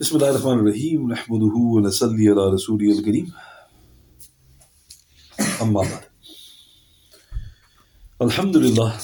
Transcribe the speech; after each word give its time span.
بسم 0.00 0.16
الله 0.16 0.30
الرحمن 0.30 0.58
الرحيم 0.58 1.12
نحمده 1.12 1.56
ونصلي 1.56 2.28
على 2.28 2.44
رسوله 2.54 2.98
الكريم 2.98 3.32
أما 5.62 5.82
بعد 5.82 6.04
Alhamdulillah 8.20 8.98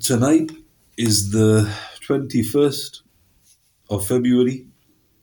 tonight 0.00 0.50
is 0.96 1.30
the 1.30 1.68
21st 2.08 3.02
of 3.90 4.06
February 4.06 4.66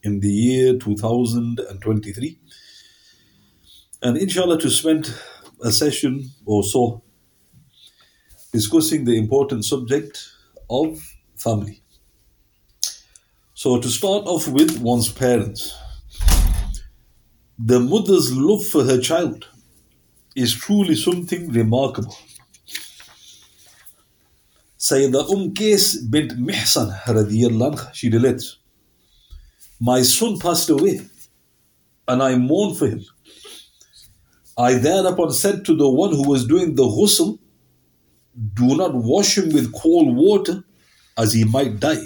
in 0.03 0.19
the 0.19 0.29
year 0.29 0.77
2023 0.77 2.39
and 4.01 4.17
inshallah 4.17 4.59
to 4.59 4.69
spend 4.69 5.13
a 5.63 5.71
session 5.71 6.29
or 6.45 6.63
so 6.63 7.01
discussing 8.51 9.05
the 9.05 9.17
important 9.17 9.63
subject 9.65 10.29
of 10.69 10.99
family 11.37 11.81
so 13.60 13.80
to 13.80 13.88
start 13.88 14.24
off 14.32 14.46
with 14.46 14.78
one's 14.78 15.10
parents 15.10 15.74
the 17.58 17.80
mother's 17.80 18.32
love 18.32 18.64
for 18.64 18.84
her 18.84 19.00
child 19.00 19.48
is 20.36 20.54
truly 20.54 20.94
something 20.94 21.50
remarkable. 21.50 22.16
Sayyidah 24.78 25.28
Umm 25.32 25.54
Qais 25.54 26.08
bint 26.08 26.38
Mihsan 26.38 26.96
anha, 27.04 27.92
she 27.92 28.08
relates, 28.10 28.58
My 29.80 30.02
son 30.02 30.38
passed 30.38 30.70
away 30.70 31.00
and 32.06 32.22
I 32.22 32.36
mourned 32.36 32.78
for 32.78 32.86
him. 32.86 33.04
I 34.56 34.74
thereupon 34.74 35.32
said 35.32 35.64
to 35.64 35.76
the 35.76 35.88
one 35.88 36.10
who 36.10 36.28
was 36.28 36.46
doing 36.46 36.76
the 36.76 36.84
ghusl, 36.84 37.40
Do 38.54 38.76
not 38.76 38.94
wash 38.94 39.36
him 39.36 39.52
with 39.52 39.72
cold 39.72 40.14
water 40.14 40.62
as 41.16 41.32
he 41.32 41.42
might 41.42 41.80
die. 41.80 42.04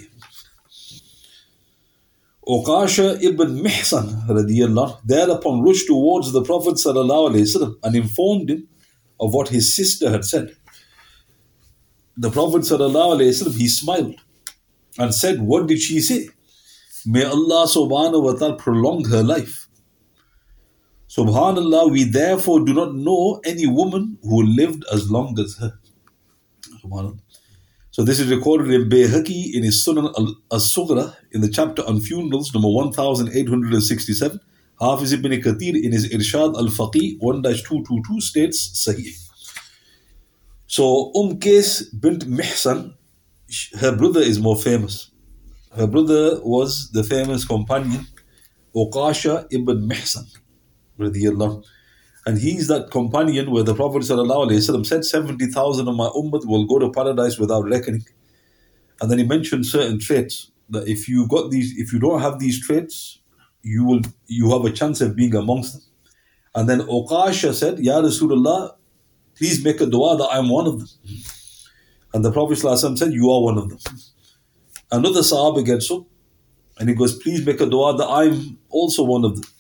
Ukaasha 2.47 3.23
ibn 3.23 3.63
Mihsan 3.63 4.27
thereupon 5.05 5.63
rushed 5.63 5.87
towards 5.87 6.33
the 6.33 6.43
Prophet 6.43 6.77
and 7.85 7.97
informed 7.97 8.51
him 8.51 8.69
of 9.21 9.33
what 9.33 9.49
his 9.49 9.75
sister 9.75 10.11
had 10.11 10.25
said. 10.25 10.57
The 12.17 12.31
Prophet 12.31 12.63
he 13.55 13.69
smiled 13.69 14.17
and 14.99 15.15
said, 15.15 15.41
What 15.41 15.69
did 15.69 15.81
she 15.81 16.01
say? 16.01 16.29
May 17.07 17.25
Allah 17.25 17.67
subhanahu 17.67 18.23
wa 18.23 18.33
ta'ala 18.33 18.57
prolong 18.57 19.05
her 19.07 19.23
life. 19.23 19.69
Subhanallah, 21.09 21.91
we 21.93 22.05
therefore 22.05 22.65
do 22.65 22.75
not 22.75 22.95
know 22.95 23.41
any 23.45 23.67
woman 23.67 24.19
who 24.23 24.43
lived 24.43 24.85
as 24.93 25.11
long 25.11 25.39
as 25.39 25.57
her. 25.59 25.75
Subhanallah. 26.85 27.19
So 27.95 28.03
this 28.03 28.21
is 28.21 28.31
recorded 28.31 28.71
in 28.73 28.89
Bayhaqi 28.89 29.53
in 29.53 29.65
his 29.65 29.87
Sunan 29.87 30.15
al-Sughra 30.51 31.15
in 31.33 31.43
the 31.43 31.49
chapter 31.51 31.87
on 31.87 32.01
funerals, 32.01 32.55
number 32.55 32.69
1867. 32.69 34.41
Hafiz 34.81 35.13
ibn 35.13 35.33
Kathir 35.33 35.75
in 35.77 35.93
his 35.93 36.09
Irshad 36.09 36.57
al-Faqih 36.57 37.19
1-222 37.21 38.23
states 38.23 38.87
Sahih. 38.89 39.15
So 40.67 41.13
Umm 41.15 41.39
Qais 41.39 41.85
bint 42.01 42.27
Mihsan, 42.27 42.95
her 43.79 43.95
brother 43.95 44.21
is 44.21 44.41
more 44.41 44.57
famous. 44.57 45.11
Her 45.77 45.87
brother 45.87 46.41
was 46.43 46.91
the 46.93 47.05
famous 47.05 47.45
companion 47.45 48.07
Ukaasha 48.75 49.47
ibn 49.51 49.87
Mihsan. 49.87 50.35
And 52.25 52.39
he's 52.39 52.69
that 52.69 52.91
companion 52.91 53.51
where 53.51 53.65
the 53.65 53.75
Prophet 53.75 54.03
ﷺ 54.03 54.87
said 54.87 55.05
70,000 55.05 55.89
of 55.89 55.97
my 55.97 56.07
ummah 56.09 56.47
will 56.47 56.67
go 56.67 56.79
to 56.79 56.91
paradise 56.91 57.39
without 57.39 57.65
reckoning. 57.65 58.05
And 59.01 59.11
then 59.11 59.19
he 59.19 59.25
mentioned 59.25 59.67
certain 59.67 59.99
traits 59.99 60.53
that 60.71 60.87
if 60.87 61.09
you 61.09 61.27
got 61.27 61.51
these, 61.51 61.77
if 61.77 61.93
you 61.93 61.99
don't 61.99 62.21
have 62.21 62.39
these 62.39 62.65
traits, 62.65 63.19
you 63.63 63.85
will 63.85 64.03
you 64.27 64.51
have 64.51 64.65
a 64.65 64.71
chance 64.71 65.01
of 65.01 65.17
being 65.17 65.35
amongst 65.35 65.73
them. 65.73 65.83
And 66.55 66.69
then 66.69 66.81
Ukaasha 66.81 67.55
said, 67.55 67.79
Ya 67.81 68.01
Rasulullah, 68.01 68.77
please 69.37 69.65
make 69.65 69.81
a 69.81 69.87
dua 69.87 70.17
that 70.19 70.29
I'm 70.31 70.49
one 70.49 70.67
of 70.67 70.79
them. 70.79 70.89
And 72.15 72.25
the 72.25 72.31
Prophet 72.31 72.59
ﷺ 72.59 72.99
said, 72.99 73.13
You 73.13 73.31
are 73.31 73.43
one 73.43 73.59
of 73.59 73.69
them. 73.69 73.79
Another 74.91 75.21
Sahaba 75.21 75.65
gets 75.65 75.91
up 75.91 76.05
and 76.79 76.89
he 76.89 76.95
goes, 76.95 77.19
Please 77.19 77.45
make 77.45 77.61
a 77.61 77.67
dua 77.67 77.97
that 77.97 78.09
I'm 78.09 78.59
also 78.69 79.03
one 79.03 79.25
of 79.25 79.35
them. 79.41 79.51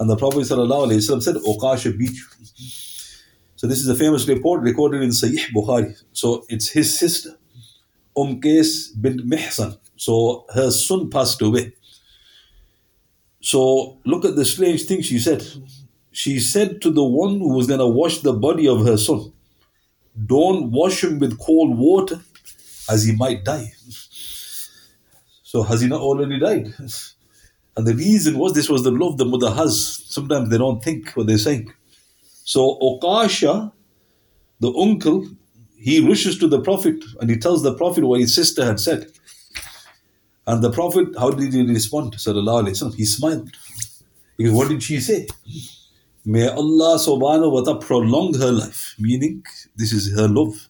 And 0.00 0.10
the 0.10 0.16
Prophet 0.16 0.40
ﷺ 0.40 1.22
said, 1.22 1.36
Ukaasha 1.36 1.96
beat 1.96 2.10
you. 2.10 2.24
So 3.56 3.66
this 3.66 3.78
is 3.80 3.88
a 3.88 3.94
famous 3.94 4.26
report 4.28 4.62
recorded 4.62 5.02
in 5.02 5.10
Sahih 5.10 5.46
Bukhari. 5.54 5.96
So 6.12 6.44
it's 6.48 6.68
his 6.68 6.98
sister, 6.98 7.36
Umm 8.16 8.40
bint 8.40 9.26
Mihsan. 9.26 9.78
So 9.96 10.44
her 10.52 10.70
son 10.70 11.10
passed 11.10 11.40
away. 11.40 11.72
So 13.40 13.98
look 14.04 14.24
at 14.24 14.36
the 14.36 14.44
strange 14.44 14.84
thing 14.84 15.02
she 15.02 15.18
said. 15.18 15.44
She 16.10 16.40
said 16.40 16.80
to 16.82 16.90
the 16.90 17.04
one 17.04 17.38
who 17.38 17.54
was 17.54 17.66
going 17.66 17.80
to 17.80 17.86
wash 17.86 18.18
the 18.18 18.32
body 18.32 18.68
of 18.68 18.84
her 18.84 18.96
son, 18.96 19.32
Don't 20.26 20.70
wash 20.70 21.02
him 21.04 21.18
with 21.18 21.38
cold 21.38 21.76
water 21.76 22.20
as 22.88 23.04
he 23.04 23.14
might 23.16 23.44
die. 23.44 23.72
So 25.42 25.62
has 25.62 25.80
he 25.80 25.88
not 25.88 26.00
already 26.00 26.38
died? 26.38 26.74
And 27.76 27.86
the 27.86 27.94
reason 27.94 28.38
was 28.38 28.52
this 28.52 28.68
was 28.68 28.84
the 28.84 28.90
love 28.90 29.18
the 29.18 29.24
mother 29.24 29.50
has. 29.50 30.04
Sometimes 30.08 30.50
they 30.50 30.58
don't 30.58 30.82
think 30.82 31.10
what 31.10 31.26
they're 31.26 31.38
saying. 31.38 31.72
So 32.44 32.78
Ukaasha, 32.80 33.72
the 34.60 34.72
uncle, 34.72 35.26
he 35.76 36.06
rushes 36.06 36.38
to 36.38 36.48
the 36.48 36.60
Prophet 36.60 37.02
and 37.20 37.28
he 37.28 37.36
tells 37.36 37.62
the 37.62 37.74
Prophet 37.74 38.04
what 38.04 38.20
his 38.20 38.34
sister 38.34 38.64
had 38.64 38.80
said. 38.80 39.10
And 40.46 40.62
the 40.62 40.70
Prophet, 40.70 41.08
how 41.18 41.30
did 41.30 41.52
he 41.52 41.62
respond? 41.62 42.14
He 42.14 43.04
smiled. 43.04 43.50
Because 44.36 44.52
what 44.52 44.68
did 44.68 44.82
she 44.82 45.00
say? 45.00 45.26
May 46.24 46.48
Allah 46.48 46.98
subhanahu 46.98 47.52
wa 47.52 47.62
ta'ala 47.62 47.80
prolong 47.80 48.34
her 48.34 48.50
life. 48.52 48.94
Meaning, 48.98 49.44
this 49.76 49.92
is 49.92 50.16
her 50.16 50.28
love. 50.28 50.68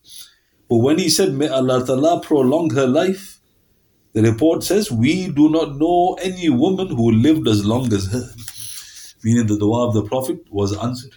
But 0.69 0.79
when 0.79 0.99
he 0.99 1.09
said, 1.09 1.33
May 1.33 1.49
Allah 1.49 1.85
ta'ala 1.87 2.21
prolong 2.21 2.71
her 2.75 2.87
life, 2.87 3.41
the 4.15 4.23
report 4.23 4.63
says, 4.63 4.91
We 4.91 5.29
do 5.29 5.51
not 5.51 5.77
know 5.77 6.17
any 6.23 6.49
woman 6.49 6.89
who 6.89 7.11
lived 7.11 7.49
as 7.49 7.65
long 7.67 7.93
as 7.93 8.07
her. 8.07 8.29
Meaning 9.25 9.47
the 9.47 9.59
dua 9.59 9.89
of 9.89 9.95
the 9.95 10.05
Prophet 10.05 10.39
was 10.51 10.77
answered. 10.77 11.15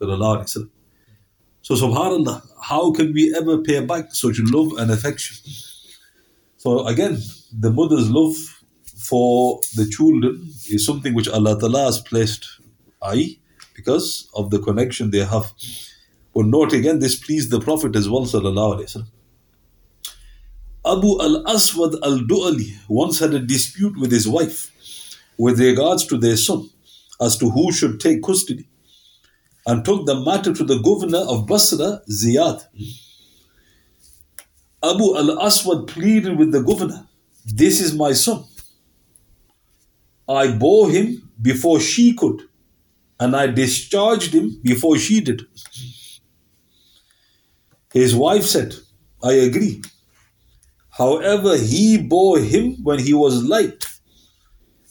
So, 0.00 1.74
subhanAllah, 1.74 2.42
how 2.60 2.92
can 2.92 3.14
we 3.14 3.34
ever 3.34 3.58
pay 3.58 3.80
back 3.84 4.14
such 4.14 4.38
love 4.40 4.72
and 4.78 4.90
affection? 4.90 5.36
So, 6.58 6.86
again, 6.86 7.18
the 7.58 7.70
mother's 7.70 8.10
love 8.10 8.34
for 8.98 9.60
the 9.76 9.86
children 9.88 10.46
is 10.70 10.84
something 10.84 11.14
which 11.14 11.28
Allah 11.28 11.58
Ta'ala 11.58 11.84
has 11.86 12.00
placed, 12.00 12.46
i.e., 13.02 13.40
because 13.74 14.28
of 14.34 14.50
the 14.50 14.58
connection 14.58 15.10
they 15.10 15.24
have. 15.24 15.50
But 16.34 16.46
note 16.46 16.74
again, 16.74 16.98
this 16.98 17.14
pleased 17.18 17.50
the 17.50 17.60
Prophet 17.60 17.96
as 17.96 18.08
well. 18.08 18.22
Sallallahu 18.22 18.76
Alaihi 18.76 18.84
Wasallam. 18.84 19.08
Abu 20.94 21.20
al 21.20 21.42
Aswad 21.48 21.94
al 22.02 22.18
Du'ali 22.20 22.72
once 22.88 23.18
had 23.18 23.34
a 23.34 23.40
dispute 23.40 23.96
with 23.98 24.12
his 24.12 24.28
wife 24.28 24.70
with 25.38 25.58
regards 25.60 26.06
to 26.06 26.16
their 26.18 26.36
son 26.36 26.68
as 27.20 27.36
to 27.38 27.50
who 27.50 27.72
should 27.72 27.98
take 28.00 28.22
custody 28.22 28.66
and 29.66 29.84
took 29.84 30.06
the 30.06 30.14
matter 30.20 30.52
to 30.52 30.64
the 30.64 30.78
governor 30.78 31.18
of 31.32 31.46
Basra, 31.46 32.02
Ziyad. 32.10 32.62
Abu 34.82 35.16
al 35.16 35.40
Aswad 35.42 35.88
pleaded 35.88 36.38
with 36.38 36.52
the 36.52 36.60
governor, 36.62 37.06
This 37.46 37.80
is 37.80 37.94
my 37.94 38.12
son. 38.12 38.44
I 40.28 40.52
bore 40.52 40.90
him 40.90 41.30
before 41.40 41.80
she 41.80 42.14
could, 42.14 42.42
and 43.18 43.34
I 43.34 43.46
discharged 43.48 44.32
him 44.34 44.60
before 44.62 44.98
she 44.98 45.20
did. 45.20 45.42
His 47.92 48.14
wife 48.14 48.44
said, 48.44 48.74
I 49.22 49.32
agree. 49.32 49.82
However, 50.96 51.56
he 51.56 51.98
bore 51.98 52.38
him 52.38 52.76
when 52.84 53.00
he 53.00 53.12
was 53.12 53.42
light, 53.42 53.84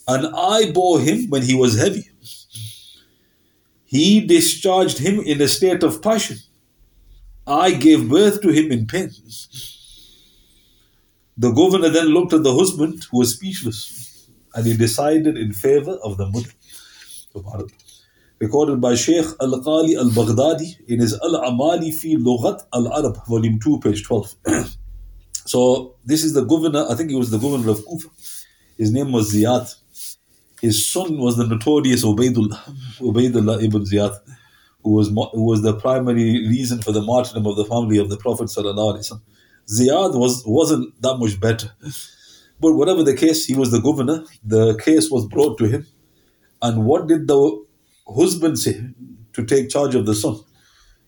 and 0.08 0.28
I 0.36 0.72
bore 0.72 1.00
him 1.00 1.30
when 1.30 1.44
he 1.44 1.56
was 1.56 1.78
heavy. 1.78 2.10
He 3.86 4.20
discharged 4.20 4.98
him 4.98 5.22
in 5.22 5.42
a 5.42 5.48
state 5.48 5.82
of 5.82 6.02
passion. 6.02 6.38
I 7.48 7.72
gave 7.72 8.10
birth 8.10 8.42
to 8.42 8.50
him 8.50 8.72
in 8.72 8.86
pain. 8.86 9.12
The 11.38 11.52
governor 11.52 11.90
then 11.90 12.08
looked 12.08 12.34
at 12.34 12.44
the 12.44 12.54
husband, 12.54 13.06
who 13.10 13.20
was 13.20 13.36
speechless, 13.36 14.28
and 14.56 14.66
he 14.66 14.76
decided 14.76 15.38
in 15.38 15.54
favor 15.54 15.98
of 16.04 16.18
the 16.18 16.28
mother. 16.30 17.70
Recorded 18.40 18.82
by 18.82 18.96
Sheikh 18.96 19.26
Al 19.40 19.62
Qali 19.62 19.96
Al 19.96 20.10
Baghdadi 20.10 20.76
in 20.90 21.00
his 21.00 21.14
Al 21.14 21.42
Amali 21.50 21.94
fi 21.94 22.18
Lughat 22.18 22.66
Al 22.74 22.92
Arab, 22.92 23.26
volume 23.26 23.58
2, 23.60 23.80
page 23.80 24.04
12. 24.04 24.36
So 25.46 25.96
this 26.06 26.24
is 26.24 26.34
the 26.34 26.44
governor, 26.44 26.86
I 26.90 26.96
think 26.96 27.10
he 27.10 27.16
was 27.16 27.32
the 27.32 27.38
governor 27.38 27.70
of 27.72 27.86
Kufa. 27.86 28.10
His 28.78 28.92
name 28.92 29.12
was 29.12 29.34
Ziyad. 29.34 29.74
His 30.62 30.88
son 30.88 31.18
was 31.18 31.36
the 31.38 31.46
notorious 31.46 32.06
Ubaidullah, 32.06 32.60
Ubaidullah 33.00 33.64
ibn 33.64 33.84
Ziyad, 33.84 34.18
who 34.84 34.92
was, 34.92 35.10
who 35.10 35.44
was 35.44 35.62
the 35.62 35.74
primary 35.76 36.48
reason 36.48 36.82
for 36.82 36.92
the 36.92 37.02
martyrdom 37.02 37.46
of 37.46 37.58
the 37.58 37.66
family 37.66 37.98
of 37.98 38.10
the 38.10 38.18
Prophet 38.18 38.46
Ziyad 38.48 40.18
was, 40.18 40.44
wasn't 40.46 41.02
that 41.02 41.18
much 41.18 41.40
better. 41.40 41.72
But 42.60 42.74
whatever 42.74 43.04
the 43.04 43.14
case, 43.14 43.46
he 43.46 43.56
was 43.56 43.72
the 43.72 43.82
governor. 43.82 44.24
The 44.44 44.78
case 44.78 45.10
was 45.12 45.26
brought 45.26 45.58
to 45.58 45.66
him. 45.66 45.86
And 46.62 46.86
what 46.86 47.08
did 47.08 47.28
the 47.28 47.66
husband 48.08 48.58
say 48.58 48.82
to 49.34 49.46
take 49.46 49.70
charge 49.70 49.96
of 49.96 50.06
the 50.06 50.16
son? 50.16 50.40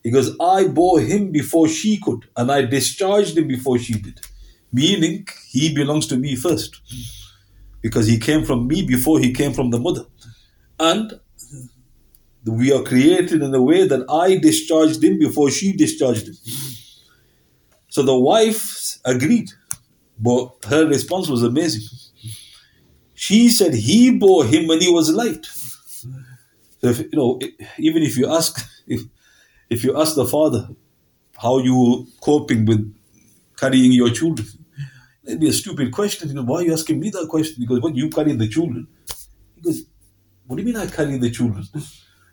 He 0.05 0.11
goes, 0.11 0.37
I 0.39 0.67
bore 0.67 0.99
him 0.99 1.31
before 1.31 1.67
she 1.67 1.97
could, 1.97 2.27
and 2.37 2.51
I 2.51 2.61
discharged 2.61 3.35
him 3.35 3.47
before 3.47 3.79
she 3.79 3.93
did. 3.93 4.19
Meaning, 4.71 5.27
he 5.49 5.73
belongs 5.73 6.05
to 6.09 6.15
me 6.15 6.35
first. 6.35 6.79
Because 7.81 8.05
he 8.05 8.19
came 8.19 8.45
from 8.45 8.67
me 8.67 8.83
before 8.83 9.17
he 9.19 9.33
came 9.33 9.51
from 9.51 9.71
the 9.71 9.79
mother. 9.79 10.05
And 10.79 11.19
we 12.45 12.71
are 12.71 12.83
created 12.83 13.41
in 13.41 13.55
a 13.55 13.61
way 13.63 13.87
that 13.87 14.05
I 14.07 14.37
discharged 14.37 15.03
him 15.03 15.17
before 15.17 15.49
she 15.49 15.73
discharged 15.73 16.27
him. 16.27 16.35
So 17.87 18.03
the 18.03 18.15
wife 18.15 18.99
agreed, 19.05 19.49
but 20.19 20.51
her 20.65 20.85
response 20.85 21.29
was 21.29 21.41
amazing. 21.41 21.81
She 23.15 23.49
said 23.49 23.73
he 23.73 24.11
bore 24.11 24.45
him 24.45 24.67
when 24.67 24.81
he 24.81 24.91
was 24.91 25.09
light. 25.11 25.47
So 26.79 26.89
if, 26.89 26.99
you 26.99 27.09
know, 27.13 27.39
even 27.79 28.03
if 28.03 28.17
you 28.17 28.31
ask, 28.31 28.63
if, 28.85 29.01
if 29.69 29.83
you 29.83 29.99
ask 29.99 30.15
the 30.15 30.25
father 30.25 30.69
how 31.37 31.59
you 31.59 32.07
coping 32.21 32.65
with 32.65 32.93
carrying 33.57 33.91
your 33.91 34.09
children, 34.09 34.47
it'd 35.25 35.39
be 35.39 35.49
a 35.49 35.53
stupid 35.53 35.91
question. 35.91 36.33
Know, 36.33 36.43
why 36.43 36.59
are 36.59 36.63
you 36.63 36.73
asking 36.73 36.99
me 36.99 37.09
that 37.11 37.27
question? 37.29 37.57
Because 37.59 37.81
what 37.81 37.95
you 37.95 38.09
carry 38.09 38.33
the 38.33 38.47
children, 38.47 38.87
he 39.55 39.61
goes, 39.61 39.83
what 40.47 40.57
do 40.57 40.61
you 40.61 40.67
mean 40.67 40.77
I 40.77 40.87
carry 40.87 41.17
the 41.17 41.31
children? 41.31 41.65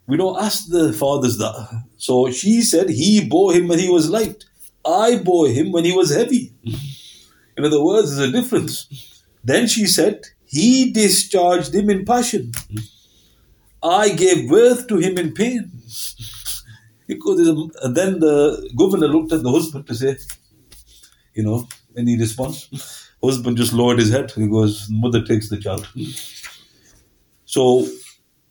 We 0.05 0.17
don't 0.17 0.43
ask 0.43 0.69
the 0.69 0.93
fathers 0.93 1.38
that. 1.38 1.84
So 1.96 2.31
she 2.32 2.62
said 2.62 2.90
he 2.90 3.26
bore 3.26 3.52
him 3.52 3.69
when 3.69 3.79
he 3.79 3.88
was 3.88 4.11
light. 4.11 4.44
I 4.84 5.19
bore 5.19 5.49
him 5.49 5.70
when 5.70 5.84
he 5.84 5.93
was 5.93 6.12
heavy. 6.12 6.52
In 7.56 7.64
other 7.64 7.82
words, 7.82 8.17
there's 8.17 8.29
a 8.29 8.32
difference. 8.32 9.23
Then 9.44 9.67
she 9.69 9.87
said, 9.87 10.23
He 10.44 10.93
discharged 10.93 11.75
him 11.75 11.88
in 11.88 12.05
passion. 12.05 12.52
I 13.82 14.11
gave 14.11 14.49
birth 14.49 14.88
to 14.88 14.99
him 14.99 15.19
in 15.19 15.34
pain. 15.34 15.70
Because 17.14 17.49
and 17.82 17.97
then 17.97 18.20
the 18.20 18.70
governor 18.76 19.09
looked 19.09 19.32
at 19.32 19.43
the 19.43 19.50
husband 19.50 19.87
to 19.87 19.94
say, 19.94 20.17
you 21.35 21.43
know, 21.43 21.69
any 21.97 22.19
response? 22.19 22.69
Husband 23.23 23.56
just 23.56 23.73
lowered 23.73 23.99
his 23.99 24.11
head. 24.11 24.31
He 24.32 24.49
goes, 24.49 24.88
Mother 24.91 25.23
takes 25.23 25.49
the 25.49 25.59
child. 25.59 25.88
So, 27.44 27.87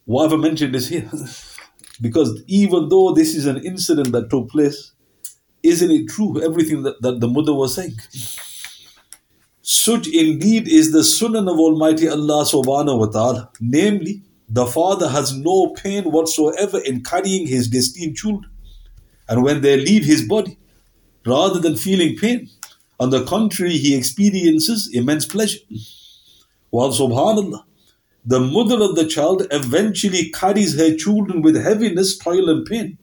why 0.05 0.23
have 0.23 0.33
I 0.33 0.37
mentioned 0.37 0.73
this 0.75 0.87
here? 0.87 1.09
because 2.01 2.41
even 2.47 2.89
though 2.89 3.13
this 3.13 3.35
is 3.35 3.45
an 3.45 3.57
incident 3.65 4.11
that 4.11 4.29
took 4.29 4.49
place, 4.49 4.93
isn't 5.63 5.91
it 5.91 6.07
true, 6.09 6.41
everything 6.43 6.83
that, 6.83 7.01
that 7.01 7.19
the 7.19 7.27
mother 7.27 7.53
was 7.53 7.75
saying? 7.75 7.95
Such 9.61 10.07
indeed 10.07 10.67
is 10.67 10.91
the 10.91 11.03
sunnah 11.03 11.51
of 11.51 11.59
Almighty 11.59 12.07
Allah 12.07 12.45
subhanahu 12.45 12.99
wa 12.99 13.05
ta'ala. 13.07 13.51
Namely, 13.59 14.23
the 14.49 14.65
father 14.65 15.07
has 15.07 15.35
no 15.35 15.73
pain 15.75 16.03
whatsoever 16.05 16.79
in 16.79 17.03
carrying 17.03 17.47
his 17.47 17.67
destined 17.67 18.17
children. 18.17 18.50
And 19.31 19.43
when 19.43 19.61
they 19.61 19.77
leave 19.77 20.03
his 20.03 20.27
body, 20.27 20.57
rather 21.25 21.57
than 21.57 21.77
feeling 21.77 22.17
pain, 22.17 22.49
on 22.99 23.11
the 23.11 23.23
contrary, 23.23 23.77
he 23.77 23.95
experiences 23.95 24.89
immense 24.93 25.25
pleasure. 25.25 25.61
While 26.69 26.91
subhanAllah, 26.91 27.63
the 28.25 28.41
mother 28.41 28.83
of 28.83 28.95
the 28.97 29.07
child 29.07 29.47
eventually 29.49 30.31
carries 30.31 30.77
her 30.77 30.97
children 30.97 31.41
with 31.41 31.55
heaviness, 31.55 32.17
toil, 32.17 32.49
and 32.49 32.65
pain. 32.65 32.97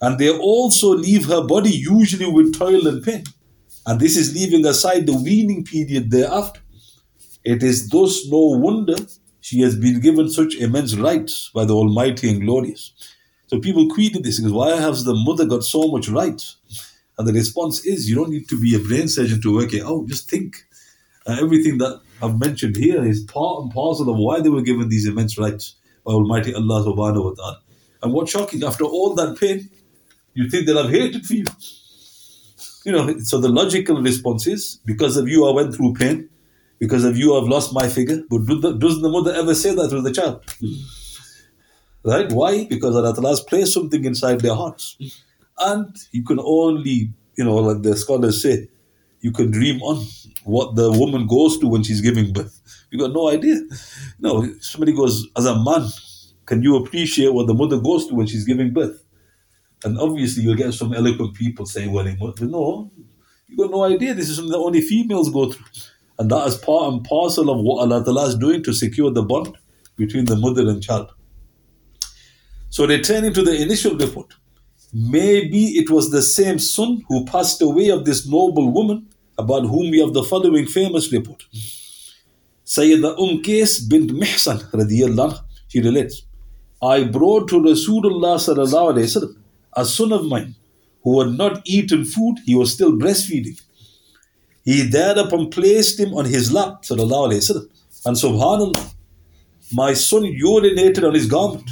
And 0.00 0.18
they 0.18 0.30
also 0.30 0.94
leave 0.94 1.26
her 1.26 1.42
body 1.42 1.70
usually 1.70 2.26
with 2.26 2.58
toil 2.58 2.86
and 2.86 3.04
pain. 3.04 3.24
And 3.86 4.00
this 4.00 4.16
is 4.16 4.34
leaving 4.34 4.64
aside 4.64 5.04
the 5.04 5.14
weaning 5.14 5.62
period 5.62 6.10
thereafter. 6.10 6.60
It 7.44 7.62
is 7.62 7.90
thus 7.90 8.26
no 8.28 8.38
wonder 8.38 8.96
she 9.42 9.60
has 9.60 9.76
been 9.76 10.00
given 10.00 10.30
such 10.30 10.54
immense 10.54 10.94
rights 10.94 11.50
by 11.54 11.66
the 11.66 11.74
Almighty 11.74 12.30
and 12.30 12.40
Glorious. 12.40 12.94
So 13.50 13.58
people 13.58 13.88
quoted 13.88 14.22
this 14.22 14.38
because 14.38 14.52
why 14.52 14.76
has 14.76 15.02
the 15.02 15.12
mother 15.12 15.44
got 15.44 15.64
so 15.64 15.88
much 15.88 16.08
rights? 16.08 16.56
And 17.18 17.26
the 17.26 17.32
response 17.32 17.84
is 17.84 18.08
you 18.08 18.14
don't 18.14 18.30
need 18.30 18.48
to 18.48 18.60
be 18.60 18.76
a 18.76 18.78
brain 18.78 19.08
surgeon 19.08 19.42
to 19.42 19.56
work 19.56 19.74
it 19.74 19.82
out. 19.82 20.06
Just 20.06 20.30
think. 20.30 20.64
Uh, 21.26 21.36
everything 21.42 21.78
that 21.78 22.00
I've 22.22 22.38
mentioned 22.38 22.76
here 22.76 23.04
is 23.04 23.24
part 23.24 23.62
and 23.62 23.72
parcel 23.72 24.08
of 24.08 24.18
why 24.18 24.40
they 24.40 24.50
were 24.50 24.62
given 24.62 24.88
these 24.88 25.04
immense 25.04 25.36
rights 25.36 25.74
by 26.06 26.12
Almighty 26.12 26.54
Allah 26.54 26.84
subhanahu 26.84 27.24
wa 27.24 27.30
ta'ala. 27.32 27.60
And 28.04 28.12
what's 28.12 28.30
shocking, 28.30 28.62
after 28.62 28.84
all 28.84 29.14
that 29.16 29.36
pain, 29.40 29.68
you 30.34 30.48
think 30.48 30.66
that 30.66 30.78
I've 30.78 30.90
hated 30.90 31.26
for 31.26 31.34
you. 31.34 31.44
You 32.82 32.92
know, 32.92 33.18
so 33.18 33.38
the 33.38 33.50
logical 33.50 34.00
response 34.00 34.46
is 34.46 34.80
because 34.86 35.18
of 35.18 35.28
you 35.28 35.46
I 35.46 35.52
went 35.52 35.74
through 35.74 35.92
pain, 35.94 36.30
because 36.78 37.04
of 37.04 37.14
you 37.18 37.36
I've 37.36 37.46
lost 37.46 37.74
my 37.74 37.90
figure. 37.90 38.22
But 38.30 38.46
does 38.46 39.02
the 39.02 39.10
mother 39.10 39.34
ever 39.34 39.54
say 39.54 39.74
that 39.74 39.90
to 39.90 40.00
the 40.00 40.10
child? 40.10 40.42
Right? 42.02 42.30
Why? 42.32 42.64
Because 42.64 42.96
Allah 42.96 43.28
has 43.28 43.40
placed 43.40 43.74
something 43.74 44.04
inside 44.04 44.40
their 44.40 44.54
hearts. 44.54 44.96
And 45.58 45.94
you 46.12 46.24
can 46.24 46.38
only, 46.40 47.12
you 47.36 47.44
know, 47.44 47.56
like 47.56 47.82
the 47.82 47.96
scholars 47.96 48.42
say, 48.42 48.68
you 49.20 49.32
can 49.32 49.50
dream 49.50 49.82
on 49.82 50.06
what 50.44 50.76
the 50.76 50.90
woman 50.90 51.26
goes 51.26 51.58
to 51.58 51.66
when 51.66 51.82
she's 51.82 52.00
giving 52.00 52.32
birth. 52.32 52.58
You 52.90 52.98
got 52.98 53.12
no 53.12 53.28
idea. 53.28 53.60
No, 54.18 54.50
somebody 54.60 54.92
goes, 54.92 55.26
as 55.36 55.44
a 55.44 55.62
man, 55.62 55.86
can 56.46 56.62
you 56.62 56.76
appreciate 56.76 57.34
what 57.34 57.46
the 57.46 57.54
mother 57.54 57.78
goes 57.78 58.06
to 58.06 58.14
when 58.14 58.26
she's 58.26 58.44
giving 58.44 58.72
birth? 58.72 59.04
And 59.84 59.98
obviously, 59.98 60.42
you'll 60.42 60.56
get 60.56 60.72
some 60.72 60.94
eloquent 60.94 61.34
people 61.34 61.66
saying, 61.66 61.92
well, 61.92 62.04
no, 62.04 62.90
you 63.46 63.56
got 63.56 63.70
no 63.70 63.84
idea. 63.84 64.14
This 64.14 64.30
is 64.30 64.36
something 64.36 64.52
that 64.52 64.58
only 64.58 64.80
females 64.80 65.30
go 65.30 65.52
through. 65.52 65.66
And 66.18 66.30
that 66.30 66.46
is 66.48 66.56
part 66.56 66.92
and 66.92 67.04
parcel 67.04 67.50
of 67.50 67.58
what 67.60 67.80
Allah 67.82 68.04
Ta'ala 68.04 68.26
is 68.26 68.36
doing 68.36 68.62
to 68.64 68.72
secure 68.72 69.10
the 69.10 69.22
bond 69.22 69.56
between 69.96 70.24
the 70.24 70.36
mother 70.36 70.68
and 70.68 70.82
child. 70.82 71.12
So, 72.70 72.86
returning 72.86 73.32
to 73.34 73.42
the 73.42 73.60
initial 73.60 73.96
report, 73.96 74.32
maybe 74.92 75.64
it 75.80 75.90
was 75.90 76.10
the 76.10 76.22
same 76.22 76.58
son 76.58 77.02
who 77.08 77.24
passed 77.24 77.60
away 77.60 77.88
of 77.88 78.04
this 78.04 78.26
noble 78.26 78.70
woman 78.70 79.08
about 79.36 79.62
whom 79.62 79.90
we 79.90 80.00
have 80.00 80.12
the 80.12 80.22
following 80.22 80.66
famous 80.66 81.12
report. 81.12 81.42
Sayyida 82.64 83.18
Umm 83.18 83.42
Qais 83.42 83.88
bint 83.88 84.10
Mihsan 84.12 84.58
radiallahu 84.70 85.42
she 85.66 85.80
relates, 85.80 86.22
I 86.82 87.04
brought 87.04 87.48
to 87.48 87.56
Rasulullah 87.56 88.36
sallallahu 88.36 88.94
alayhi 88.94 89.08
wasallam 89.10 89.36
a 89.72 89.84
son 89.84 90.12
of 90.12 90.24
mine 90.26 90.54
who 91.02 91.20
had 91.20 91.32
not 91.32 91.62
eaten 91.64 92.04
food, 92.04 92.36
he 92.44 92.54
was 92.54 92.72
still 92.72 92.92
breastfeeding. 92.92 93.60
He 94.64 94.82
thereupon 94.82 95.50
placed 95.50 95.98
him 95.98 96.14
on 96.14 96.26
his 96.26 96.52
lap, 96.52 96.82
sallallahu 96.82 97.30
alayhi 97.30 97.42
wasallam, 97.42 97.68
and 98.06 98.16
subhanallah, 98.16 98.94
my 99.72 99.92
son 99.94 100.22
urinated 100.22 101.06
on 101.06 101.14
his 101.14 101.26
garment. 101.26 101.68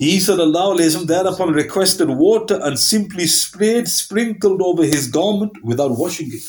He 0.00 0.16
wasallam 0.16 1.06
thereupon 1.06 1.52
requested 1.52 2.08
water 2.08 2.58
and 2.62 2.78
simply 2.78 3.26
sprayed, 3.26 3.86
sprinkled 3.86 4.62
over 4.62 4.82
his 4.82 5.08
garment 5.08 5.62
without 5.62 5.90
washing 5.90 6.28
it. 6.28 6.40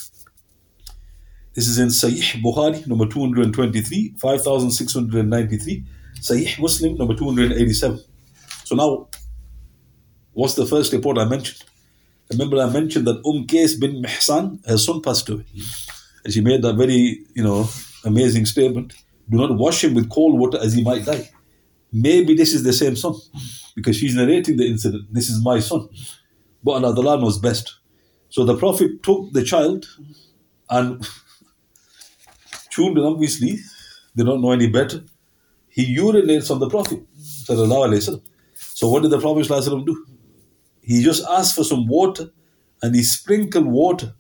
This 1.54 1.68
is 1.68 1.78
in 1.78 1.90
Sahih 1.90 2.42
Bukhari, 2.42 2.88
number 2.88 3.06
223, 3.06 4.16
5693, 4.22 5.84
Sahih 6.22 6.60
Muslim, 6.62 6.96
number 6.96 7.14
287. 7.14 8.00
So 8.64 8.76
now, 8.76 9.10
what's 10.32 10.54
the 10.54 10.66
first 10.66 10.94
report 10.94 11.18
I 11.18 11.26
mentioned? 11.26 11.62
Remember, 12.32 12.58
I 12.58 12.70
mentioned 12.70 13.06
that 13.08 13.18
Umm 13.26 13.46
Qais 13.48 13.78
bin 13.78 14.02
Mihsan, 14.02 14.66
her 14.66 14.78
son 14.78 15.02
passed 15.02 15.28
away. 15.28 15.44
And 16.24 16.34
she 16.34 16.40
made 16.40 16.62
that 16.62 16.78
very, 16.78 17.20
you 17.36 17.44
know, 17.44 17.68
amazing 18.06 18.46
statement 18.46 18.94
do 19.30 19.38
not 19.38 19.58
wash 19.58 19.84
him 19.84 19.94
with 19.94 20.10
cold 20.10 20.40
water 20.40 20.58
as 20.62 20.72
he 20.72 20.84
might 20.84 21.06
die. 21.06 21.30
Maybe 21.92 22.36
this 22.36 22.54
is 22.54 22.64
the 22.64 22.74
same 22.74 22.96
son 22.96 23.16
because 23.76 23.96
she's 23.98 24.16
narrating 24.16 24.58
the 24.58 24.66
incident. 24.68 25.08
This 25.12 25.30
is 25.30 25.44
my 25.44 25.60
son. 25.60 25.90
But 26.64 26.84
Allah 26.84 27.20
knows 27.20 27.40
best. 27.40 27.76
So 28.30 28.46
the 28.46 28.56
Prophet 28.56 29.04
took 29.04 29.32
the 29.34 29.44
child 29.44 29.88
and 30.70 31.06
children, 32.70 33.06
obviously, 33.06 33.58
they 34.16 34.24
don't 34.24 34.42
know 34.42 34.52
any 34.52 34.68
better. 34.68 35.04
He 35.70 35.96
urinates 35.98 36.52
on 36.52 36.60
the 36.60 36.70
Prophet. 36.70 37.00
So 38.56 38.90
what 38.90 39.02
did 39.04 39.12
the 39.12 39.20
Prophet 39.20 39.48
do? 39.86 40.06
He 40.82 41.04
just 41.04 41.24
asked 41.30 41.56
for 41.56 41.64
some 41.64 41.88
water 41.88 42.30
and 42.82 42.96
he 42.96 43.04
sprinkled 43.04 43.66
water 43.66 44.14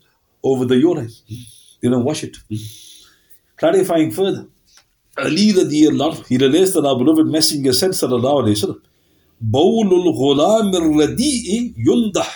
over 0.43 0.65
the 0.65 0.77
urine. 0.77 1.09
They 1.81 1.89
don't 1.89 2.03
wash 2.03 2.23
it. 2.23 2.37
Mm-hmm. 2.49 3.07
Clarifying 3.57 4.11
further, 4.11 4.47
he 5.29 6.37
relates 6.37 6.73
that 6.73 6.85
our 6.85 6.97
beloved 6.97 7.27
messenger 7.27 7.73
said 7.73 7.91
sallallahu 7.91 8.79
ghulam 9.43 10.71
radi'i 10.73 11.73
yundah. 11.77 12.27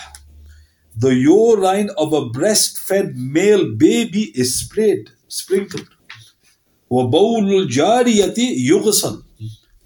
The 0.98 1.14
urine 1.14 1.90
of 1.98 2.14
a 2.14 2.22
breastfed 2.30 3.16
male 3.16 3.76
baby 3.76 4.32
is 4.34 4.60
sprayed, 4.60 5.10
sprinkled. 5.28 5.90
وَبَوْلُ 6.90 7.70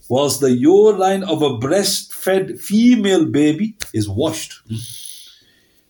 Whilst 0.09 0.39
the 0.39 0.51
urine 0.51 1.23
of 1.23 1.41
a 1.41 1.57
breastfed 1.57 2.59
female 2.59 3.25
baby 3.25 3.75
is 3.93 4.07
washed. 4.07 4.53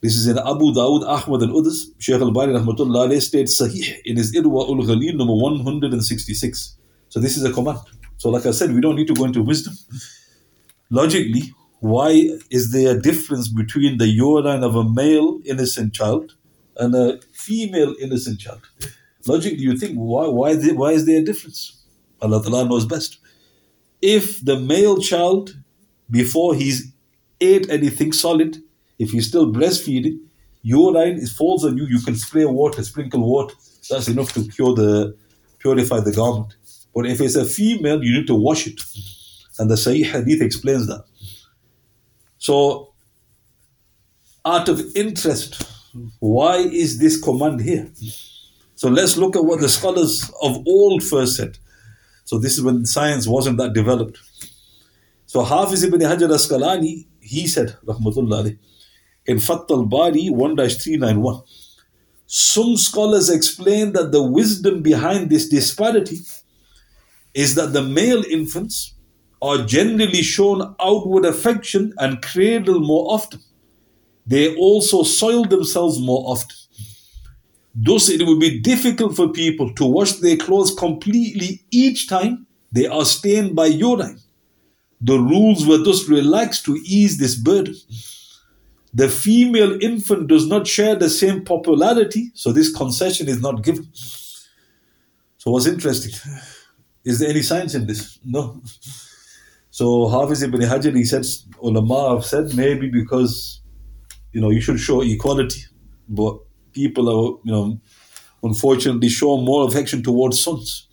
This 0.02 0.16
is 0.16 0.28
in 0.28 0.38
Abu 0.38 0.72
Dawud, 0.74 1.06
Ahmad 1.06 1.42
and 1.42 1.54
others. 1.54 1.92
Shaykh 2.00 2.22
Albani 2.22 2.54
rahmatullah 2.54 3.10
alayh 3.10 3.22
states 3.22 3.60
sahih 3.62 3.98
in 4.06 4.16
his 4.16 4.34
Irwa 4.34 4.70
ul-Ghalil 4.70 5.16
number 5.18 5.34
166. 5.34 6.79
So 7.10 7.20
this 7.20 7.38
is 7.38 7.44
a 7.44 7.52
command. 7.52 7.80
So 8.18 8.30
like 8.30 8.46
I 8.46 8.52
said, 8.52 8.74
we 8.74 8.82
don't 8.82 8.96
need 8.96 9.08
to 9.08 9.14
go 9.14 9.26
into 9.26 9.42
wisdom. 9.42 9.74
Logically, 10.90 11.54
why 11.80 12.30
is 12.50 12.72
there 12.72 12.98
a 12.98 13.02
difference 13.02 13.48
between 13.48 13.98
the 13.98 14.08
urine 14.08 14.64
of 14.64 14.76
a 14.76 14.84
male 14.84 15.40
innocent 15.46 15.94
child 15.94 16.36
and 16.78 16.94
a 16.96 17.20
female 17.32 17.96
innocent 18.02 18.40
child? 18.40 18.62
Logically, 19.26 19.60
you 19.60 19.78
think, 19.78 19.96
why, 19.96 20.28
why, 20.28 20.56
why 20.56 20.92
is 20.92 21.06
there 21.06 21.20
a 21.20 21.24
difference? 21.24 21.84
Allah 22.22 22.44
Ta'ala 22.44 22.68
knows 22.68 22.86
best. 22.86 23.20
If 24.02 24.44
the 24.44 24.60
male 24.60 24.98
child, 24.98 25.56
before 26.10 26.56
he's 26.56 26.92
ate 27.42 27.70
anything 27.70 28.12
solid, 28.12 28.58
if 28.98 29.12
he's 29.12 29.28
still 29.28 29.52
breastfeeding, 29.52 30.20
urine 30.62 31.18
is 31.18 31.32
falls 31.32 31.64
on 31.64 31.78
you, 31.78 31.86
you 31.86 32.00
can 32.00 32.16
spray 32.16 32.46
water, 32.46 32.84
sprinkle 32.84 33.22
water. 33.22 33.56
That's 33.90 34.08
enough 34.08 34.34
to 34.34 34.48
cure 34.48 34.76
the 34.76 35.16
purify 35.60 36.00
the 36.02 36.12
garment. 36.14 36.56
But 37.00 37.10
if 37.10 37.22
it's 37.22 37.36
a 37.36 37.46
female, 37.46 38.04
you 38.04 38.18
need 38.18 38.28
to 38.28 38.36
wash 38.36 38.68
it. 38.68 38.82
And 39.58 39.72
the 39.72 39.76
Sahih 39.76 40.04
Hadith 40.04 40.42
explains 40.42 40.86
that. 40.88 41.06
So, 42.38 42.94
out 44.44 44.68
of 44.68 44.82
interest, 44.98 45.64
why 46.20 46.58
is 46.58 47.00
this 47.00 47.18
command 47.18 47.62
here? 47.62 47.90
So 48.76 48.90
let's 48.90 49.16
look 49.16 49.38
at 49.38 49.46
what 49.46 49.62
the 49.62 49.70
scholars 49.70 50.30
of 50.42 50.62
old 50.68 51.02
first 51.02 51.38
said. 51.38 51.58
So 52.26 52.38
this 52.38 52.58
is 52.58 52.64
when 52.66 52.86
science 52.86 53.28
wasn't 53.28 53.60
that 53.60 53.72
developed. 53.72 54.20
So 55.26 55.42
Hafiz 55.44 55.86
ibn 55.86 56.02
Hajar 56.02 56.28
Asqalani, 56.28 57.08
he 57.22 57.48
said, 57.48 57.78
Rahmatullah 57.86 58.58
in 59.26 59.40
Fath 59.40 59.72
al-Bari 59.72 60.32
1-391, 60.32 61.48
some 62.28 62.76
scholars 62.76 63.30
explain 63.30 63.94
that 63.94 64.12
the 64.12 64.22
wisdom 64.22 64.82
behind 64.82 65.30
this 65.30 65.48
disparity 65.48 66.18
is 67.40 67.56
that 67.56 67.72
the 67.72 67.82
male 67.82 68.24
infants 68.26 68.96
are 69.42 69.60
generally 69.60 70.22
shown 70.22 70.76
outward 70.82 71.24
affection 71.24 71.94
and 71.98 72.22
cradle 72.22 72.82
more 72.82 73.14
often. 73.14 73.40
They 74.28 74.56
also 74.58 75.04
soil 75.04 75.46
themselves 75.46 76.02
more 76.02 76.24
often. 76.26 76.58
Thus, 77.74 78.10
it 78.10 78.28
would 78.28 78.42
be 78.42 78.60
difficult 78.60 79.16
for 79.16 79.30
people 79.30 79.74
to 79.76 79.86
wash 79.86 80.14
their 80.14 80.36
clothes 80.36 80.76
completely 80.76 81.64
each 81.72 82.10
time 82.10 82.46
they 82.74 82.88
are 82.88 83.06
stained 83.06 83.56
by 83.56 83.68
urine. 83.68 84.20
The 85.00 85.18
rules 85.18 85.66
were 85.66 85.78
thus 85.78 86.10
relaxed 86.10 86.66
to 86.66 86.76
ease 86.84 87.18
this 87.20 87.36
burden. 87.36 87.76
The 88.94 89.08
female 89.08 89.82
infant 89.82 90.28
does 90.28 90.46
not 90.46 90.68
share 90.68 90.96
the 90.96 91.10
same 91.10 91.46
popularity, 91.46 92.32
so 92.34 92.52
this 92.52 92.76
concession 92.76 93.30
is 93.30 93.40
not 93.40 93.64
given. 93.64 93.88
So, 95.38 95.52
what's 95.52 95.68
interesting? 95.68 96.14
Is 97.10 97.18
there 97.18 97.30
any 97.30 97.42
science 97.42 97.74
in 97.74 97.88
this? 97.88 98.20
No. 98.24 98.62
So 99.72 100.08
Hafiz 100.10 100.44
ibn 100.44 100.62
Hajar, 100.62 100.96
he 100.96 101.06
said, 101.06 101.26
ulama 101.60 102.14
have 102.14 102.24
said 102.24 102.54
maybe 102.56 102.88
because, 102.88 103.62
you 104.32 104.40
know, 104.40 104.52
you 104.52 104.62
should 104.62 104.80
show 104.80 105.02
equality, 105.02 105.62
but 106.08 106.38
people 106.72 107.10
are, 107.10 107.40
you 107.44 107.52
know, 107.52 107.82
unfortunately 108.44 109.10
show 109.10 109.38
more 109.38 109.68
affection 109.68 110.04
towards 110.04 110.40
sons. 110.40 110.88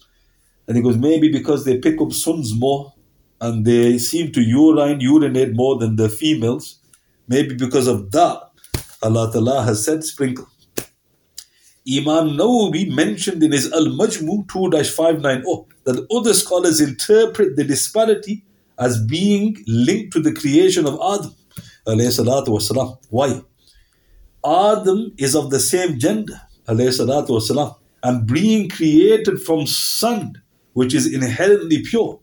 And 0.67 0.79
he 0.79 0.83
goes, 0.83 0.97
maybe 0.97 1.31
because 1.31 1.67
they 1.67 1.77
pick 1.77 2.01
up 2.01 2.13
sons 2.15 2.55
more 2.55 2.95
and 3.43 3.67
they 3.67 3.99
seem 3.99 4.33
to 4.33 4.41
urine, 4.41 5.01
urinate 5.01 5.53
more 5.53 5.79
than 5.79 5.97
the 5.97 6.09
females. 6.09 6.79
Maybe 7.29 7.55
because 7.57 7.87
of 7.89 8.11
that, 8.13 8.39
Allah 9.03 9.31
Ta'ala 9.31 9.65
has 9.65 9.85
said 9.85 10.03
sprinkle. 10.03 10.49
Imam 11.87 12.31
Nawawi 12.39 12.91
mentioned 12.91 13.43
in 13.43 13.53
his 13.53 13.71
Al 13.71 13.87
Majmu 14.01 14.49
2 14.49 14.83
590 14.83 15.76
that 15.86 16.06
other 16.12 16.34
scholars 16.34 16.80
interpret 16.80 17.56
the 17.56 17.64
disparity 17.64 18.44
as 18.78 19.04
being 19.04 19.58
linked 19.68 20.14
to 20.14 20.20
the 20.20 20.34
creation 20.34 20.86
of 20.86 20.94
Adam. 20.96 21.36
والسلام. 21.88 22.98
Why? 23.10 23.42
Adam 24.46 25.14
is 25.18 25.36
of 25.36 25.50
the 25.50 25.60
same 25.60 26.00
gender, 26.00 26.40
والسلام, 26.68 27.76
and 28.04 28.28
being 28.28 28.70
created 28.70 29.42
from 29.42 29.66
sand, 29.68 30.40
which 30.74 30.94
is 30.94 31.12
inherently 31.12 31.84
pure. 31.84 32.20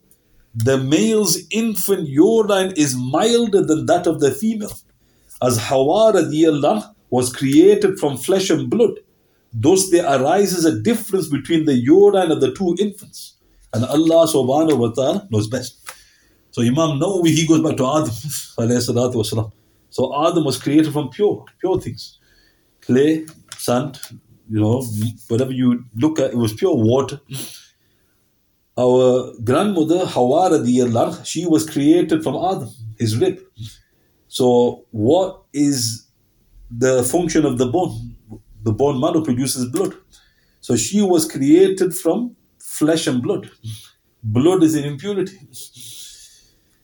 The 0.55 0.77
male's 0.77 1.37
infant 1.51 2.09
urine 2.09 2.73
is 2.75 2.95
milder 2.95 3.63
than 3.63 3.85
that 3.85 4.07
of 4.07 4.19
the 4.19 4.31
female, 4.31 4.73
as 5.41 5.57
Hawa 5.57 6.13
radiallah 6.13 6.95
was 7.09 7.33
created 7.33 7.99
from 7.99 8.17
flesh 8.17 8.49
and 8.49 8.69
blood. 8.69 8.99
Thus, 9.53 9.89
there 9.89 10.05
arises 10.05 10.65
a 10.65 10.79
difference 10.79 11.27
between 11.27 11.65
the 11.65 11.75
urine 11.75 12.31
of 12.31 12.41
the 12.41 12.53
two 12.53 12.75
infants. 12.79 13.32
And 13.74 13.84
Allah 13.84 14.26
subhanahu 14.26 14.78
wa 14.78 14.88
ta'ala 14.90 15.28
knows 15.30 15.48
best. 15.48 15.78
So 16.52 16.62
Imam 16.62 16.98
Nawawi, 17.00 17.28
he 17.28 17.46
goes 17.46 17.60
back 17.60 17.76
to 17.76 17.86
Adam. 17.86 18.14
So 19.90 20.26
Adam 20.26 20.44
was 20.44 20.58
created 20.58 20.92
from 20.92 21.10
pure, 21.10 21.44
pure 21.60 21.80
things. 21.80 22.18
Clay, 22.80 23.26
sand, 23.56 24.00
you 24.50 24.60
know, 24.60 24.82
whatever 25.28 25.52
you 25.52 25.84
look 25.94 26.18
at, 26.18 26.32
it 26.32 26.36
was 26.36 26.52
pure 26.52 26.74
water. 26.74 27.20
Our 28.76 29.34
grandmother, 29.44 30.04
Hawa 30.04 30.50
radiallahu, 30.50 31.24
she 31.24 31.46
was 31.46 31.68
created 31.70 32.24
from 32.24 32.34
Adam, 32.34 32.70
his 32.98 33.16
rib. 33.16 33.38
So 34.26 34.84
what 34.90 35.42
is 35.52 36.08
the 36.70 37.04
function 37.04 37.44
of 37.44 37.58
the 37.58 37.66
bone? 37.66 38.14
the 38.64 38.72
bone 38.72 38.98
marrow 38.98 39.20
produces 39.20 39.66
blood. 39.66 39.94
So 40.60 40.76
she 40.76 41.00
was 41.02 41.30
created 41.30 41.94
from 41.94 42.34
flesh 42.78 43.06
and 43.06 43.22
blood. 43.22 43.50
Blood 44.22 44.62
is 44.62 44.74
an 44.74 44.84
impurity. 44.84 45.38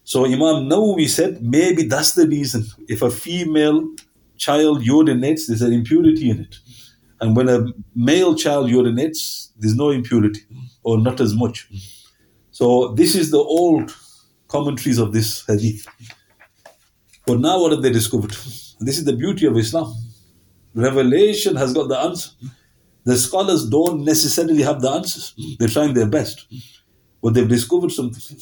So 0.04 0.24
Imam 0.24 0.68
Nawawi 0.68 1.08
said 1.08 1.42
maybe 1.42 1.82
that's 1.84 2.12
the 2.12 2.26
reason. 2.28 2.64
If 2.88 3.02
a 3.02 3.10
female 3.10 3.88
child 4.36 4.82
urinates, 4.82 5.46
there's 5.46 5.62
an 5.62 5.72
impurity 5.72 6.30
in 6.30 6.40
it. 6.40 6.56
And 7.20 7.36
when 7.36 7.48
a 7.48 7.66
male 7.94 8.34
child 8.34 8.70
urinates, 8.70 9.50
there's 9.58 9.76
no 9.76 9.90
impurity 9.90 10.42
or 10.84 10.98
not 10.98 11.20
as 11.20 11.34
much. 11.34 11.68
So 12.50 12.94
this 12.94 13.14
is 13.14 13.30
the 13.30 13.38
old 13.38 13.94
commentaries 14.48 14.98
of 14.98 15.12
this 15.12 15.44
hadith. 15.46 15.86
But 17.26 17.40
now 17.40 17.60
what 17.60 17.72
have 17.72 17.82
they 17.82 17.92
discovered? 17.92 18.32
This 18.80 18.96
is 18.98 19.04
the 19.04 19.16
beauty 19.16 19.46
of 19.46 19.56
Islam. 19.56 19.92
Revelation 20.74 21.56
has 21.56 21.72
got 21.74 21.88
the 21.88 21.98
answer. 21.98 22.30
The 23.10 23.18
scholars 23.18 23.68
don't 23.68 24.04
necessarily 24.04 24.62
have 24.62 24.80
the 24.80 24.88
answers. 24.88 25.34
They're 25.58 25.66
trying 25.66 25.94
their 25.94 26.06
best. 26.06 26.46
But 27.20 27.34
they've 27.34 27.48
discovered 27.48 27.90
something. 27.90 28.38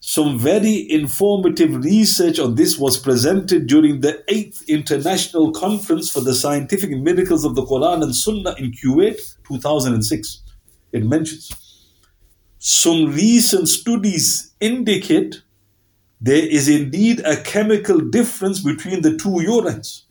Some 0.00 0.36
very 0.36 0.90
informative 0.90 1.76
research 1.84 2.40
on 2.40 2.56
this 2.56 2.76
was 2.76 2.96
presented 2.96 3.68
during 3.68 4.00
the 4.00 4.24
8th 4.28 4.66
International 4.66 5.52
Conference 5.52 6.10
for 6.10 6.20
the 6.22 6.34
Scientific 6.34 6.90
Miracles 6.90 7.44
of 7.44 7.54
the 7.54 7.64
Quran 7.64 8.02
and 8.02 8.16
Sunnah 8.16 8.56
in 8.58 8.72
Kuwait 8.72 9.36
2006. 9.46 10.42
It 10.90 11.04
mentions 11.06 11.52
some 12.58 13.12
recent 13.14 13.68
studies 13.68 14.54
indicate 14.58 15.42
there 16.20 16.44
is 16.44 16.68
indeed 16.68 17.20
a 17.20 17.40
chemical 17.44 18.00
difference 18.00 18.58
between 18.58 19.02
the 19.02 19.16
two 19.16 19.28
urines. 19.28 20.02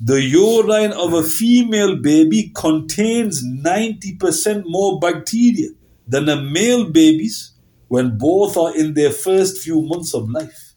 The 0.00 0.20
urine 0.22 0.92
of 0.92 1.14
a 1.14 1.22
female 1.22 1.96
baby 1.96 2.52
contains 2.54 3.42
90% 3.42 4.64
more 4.66 5.00
bacteria 5.00 5.70
than 6.06 6.28
a 6.28 6.40
male 6.40 6.90
baby's 6.90 7.52
when 7.88 8.18
both 8.18 8.56
are 8.56 8.76
in 8.76 8.94
their 8.94 9.10
first 9.10 9.62
few 9.62 9.80
months 9.82 10.12
of 10.14 10.28
life. 10.30 10.74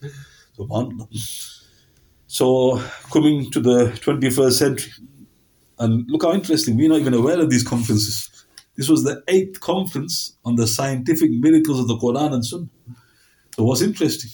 So, 2.27 2.81
coming 3.11 3.49
to 3.51 3.59
the 3.59 3.91
21st 4.01 4.51
century, 4.53 4.93
and 5.79 6.09
look 6.09 6.23
how 6.23 6.33
interesting, 6.33 6.77
we're 6.77 6.89
not 6.89 6.99
even 6.99 7.13
aware 7.13 7.39
of 7.39 7.49
these 7.49 7.63
conferences. 7.63 8.29
This 8.75 8.89
was 8.89 9.03
the 9.03 9.23
eighth 9.27 9.59
conference 9.59 10.37
on 10.45 10.55
the 10.55 10.67
scientific 10.67 11.31
miracles 11.31 11.79
of 11.79 11.87
the 11.87 11.97
Quran 11.97 12.33
and 12.33 12.45
Sunnah. 12.45 12.69
So, 13.55 13.63
what's 13.63 13.81
interesting? 13.81 14.29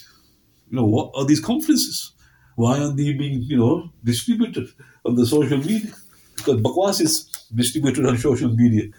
You 0.70 0.78
know, 0.78 0.86
what 0.86 1.12
are 1.16 1.26
these 1.26 1.40
conferences? 1.40 2.12
Why 2.56 2.80
aren't 2.80 2.98
they 2.98 3.14
being, 3.14 3.42
you 3.44 3.58
know, 3.58 3.90
distributed 4.04 4.70
on 5.06 5.16
the 5.16 5.26
social 5.26 5.58
media? 5.58 5.92
Because 6.38 6.62
bakwas 6.62 7.02
is 7.02 7.30
distributed 7.54 8.06
on 8.06 8.18
social 8.18 8.50
media. 8.50 8.90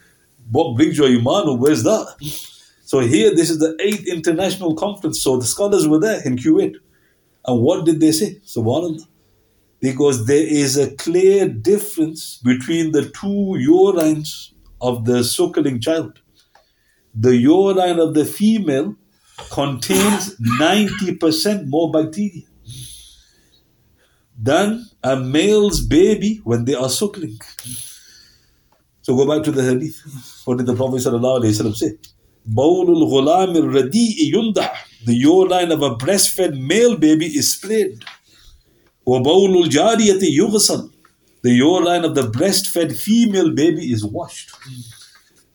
What 0.51 0.77
brings 0.77 0.99
your 0.99 1.09
iman? 1.09 1.59
Where's 1.59 1.83
that? 1.83 2.17
So 2.85 3.01
here, 3.01 3.35
this 3.35 3.51
is 3.51 3.59
the 3.59 3.77
eighth 3.81 4.07
international 4.07 4.75
conference. 4.75 5.23
So 5.23 5.39
the 5.39 5.47
scholars 5.47 5.89
were 5.89 5.99
there 5.99 6.21
in 6.25 6.37
Kuwait. 6.37 6.77
And 7.47 7.63
what 7.63 7.85
did 7.87 8.01
they 8.01 8.13
say? 8.13 8.41
Subhanallah. 8.45 9.07
Because 9.81 10.27
there 10.27 10.47
is 10.47 10.77
a 10.77 10.95
clear 10.97 11.49
difference 11.49 12.39
between 12.39 12.93
the 12.93 13.09
two 13.11 13.57
urines 13.69 14.53
of 14.81 15.05
the 15.05 15.25
suckling 15.25 15.81
child. 15.81 16.21
The 17.15 17.37
urine 17.37 17.99
of 17.99 18.15
the 18.15 18.25
female 18.25 18.97
contains 19.51 20.37
90% 20.39 21.67
more 21.67 21.91
bacteria 21.91 22.43
than 24.39 24.87
a 25.03 25.17
male's 25.17 25.81
baby 25.81 26.41
when 26.45 26.65
they 26.65 26.75
are 26.75 26.89
suckling. 26.89 27.39
So 29.03 29.17
go 29.17 29.27
back 29.27 29.45
to 29.45 29.53
the 29.53 29.63
hadith. 29.63 30.03
What 30.45 30.59
did 30.59 30.67
the 30.67 30.75
Prophet 30.75 31.01
say? 31.01 31.93
Bawlul 32.49 33.09
ghulam 33.11 33.55
radi'i 33.73 34.33
yundah. 34.33 34.71
The 35.05 35.15
urine 35.15 35.73
of 35.73 35.83
a 35.83 35.91
breastfed 35.95 36.61
male 36.61 36.97
baby 36.97 37.27
is 37.27 37.55
sprayed. 37.55 38.05
Wa 39.05 39.21
jariyati 39.21 40.37
yughsal. 40.37 40.93
The 41.43 41.53
urine 41.53 42.05
of 42.05 42.15
the 42.15 42.23
breastfed 42.23 42.97
female 42.97 43.55
baby 43.55 43.93
is 43.93 44.05
washed. 44.05 44.51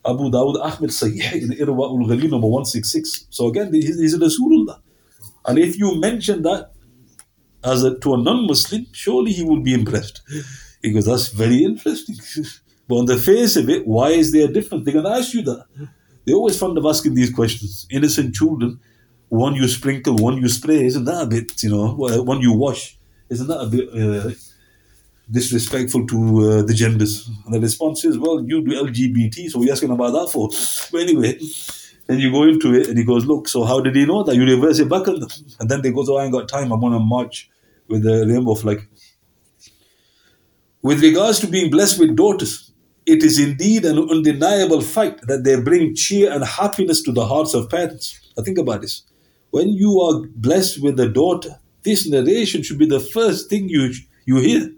Abu 0.05 0.31
Dawud 0.31 0.59
Ahmed 0.63 0.89
Sahih 0.89 1.33
in 1.33 1.49
Irwa 1.51 1.91
ul 1.91 2.07
Ghalil 2.07 2.31
number 2.31 2.47
166. 2.47 3.27
So 3.29 3.47
again, 3.47 3.73
he's, 3.73 3.99
he's 3.99 4.17
Rasulullah. 4.17 4.79
And 5.45 5.59
if 5.59 5.77
you 5.77 5.99
mention 5.99 6.41
that 6.43 6.71
as 7.63 7.83
a, 7.83 7.97
to 7.99 8.13
a 8.13 8.17
non-Muslim, 8.17 8.87
surely 8.91 9.31
he 9.31 9.43
would 9.43 9.63
be 9.63 9.73
impressed. 9.73 10.21
He 10.81 10.91
goes, 10.91 11.05
that's 11.05 11.29
very 11.29 11.63
interesting. 11.63 12.15
but 12.87 12.95
on 12.95 13.05
the 13.05 13.17
face 13.17 13.55
of 13.55 13.69
it, 13.69 13.85
why 13.87 14.09
is 14.09 14.31
there 14.31 14.49
a 14.49 14.51
difference? 14.51 14.85
They're 14.85 14.93
going 14.93 15.05
to 15.05 15.11
ask 15.11 15.33
you 15.33 15.43
that. 15.43 15.65
They 16.25 16.33
always 16.33 16.57
fond 16.57 16.77
of 16.77 16.85
asking 16.85 17.15
these 17.15 17.31
questions. 17.33 17.87
Innocent 17.89 18.35
children, 18.35 18.79
one 19.29 19.55
you 19.55 19.67
sprinkle, 19.67 20.15
one 20.15 20.37
you 20.37 20.49
spray, 20.49 20.85
isn't 20.85 21.05
that 21.05 21.23
a 21.23 21.25
bit, 21.25 21.63
you 21.63 21.69
know, 21.69 21.93
one 21.93 22.41
you 22.41 22.53
wash, 22.53 22.97
isn't 23.29 23.47
that 23.47 23.61
a 23.61 23.67
bit 23.67 23.89
uh, 23.89 24.31
disrespectful 25.29 26.05
to 26.07 26.39
uh, 26.41 26.61
the 26.63 26.73
genders? 26.73 27.29
And 27.45 27.53
the 27.53 27.59
response 27.59 28.03
is, 28.03 28.17
well, 28.17 28.43
you 28.43 28.63
do 28.63 28.71
LGBT, 28.71 29.49
so 29.49 29.59
we're 29.59 29.71
asking 29.71 29.91
about 29.91 30.11
that 30.11 30.29
for. 30.31 30.49
But 30.91 31.01
anyway, 31.01 31.39
then 32.07 32.19
you 32.19 32.31
go 32.31 32.43
into 32.43 32.73
it 32.73 32.87
and 32.87 32.97
he 32.97 33.05
goes, 33.05 33.25
look, 33.25 33.47
so 33.47 33.63
how 33.63 33.79
did 33.79 33.95
he 33.95 34.05
know 34.05 34.23
that? 34.23 34.35
You 34.35 34.43
reverse 34.43 34.79
it 34.79 34.89
back 34.89 35.07
on 35.07 35.21
them. 35.21 35.29
And 35.59 35.69
then 35.69 35.81
they 35.81 35.91
go, 35.91 36.03
oh, 36.07 36.17
I 36.17 36.25
ain't 36.25 36.33
got 36.33 36.49
time, 36.49 36.71
I'm 36.71 36.83
on 36.83 36.93
a 36.93 36.99
march 36.99 37.49
with 37.91 38.03
the 38.03 38.25
rainbow 38.27 38.53
of 38.53 38.63
like. 38.63 38.87
With 40.81 41.01
regards 41.01 41.39
to 41.39 41.47
being 41.47 41.69
blessed 41.69 41.99
with 41.99 42.15
daughters, 42.15 42.71
it 43.05 43.23
is 43.23 43.39
indeed 43.39 43.85
an 43.85 43.97
undeniable 43.99 44.81
fact 44.81 45.27
that 45.27 45.43
they 45.43 45.59
bring 45.59 45.95
cheer 45.95 46.31
and 46.31 46.43
happiness 46.43 47.01
to 47.03 47.11
the 47.11 47.25
hearts 47.25 47.53
of 47.53 47.69
parents. 47.69 48.19
Now 48.37 48.43
think 48.43 48.57
about 48.57 48.81
this. 48.81 49.03
When 49.51 49.69
you 49.69 49.99
are 50.01 50.27
blessed 50.35 50.81
with 50.81 50.99
a 50.99 51.09
daughter, 51.09 51.59
this 51.83 52.07
narration 52.07 52.63
should 52.63 52.79
be 52.79 52.85
the 52.85 52.99
first 52.99 53.49
thing 53.49 53.69
you, 53.69 53.91
you 54.25 54.37
hear. 54.37 54.71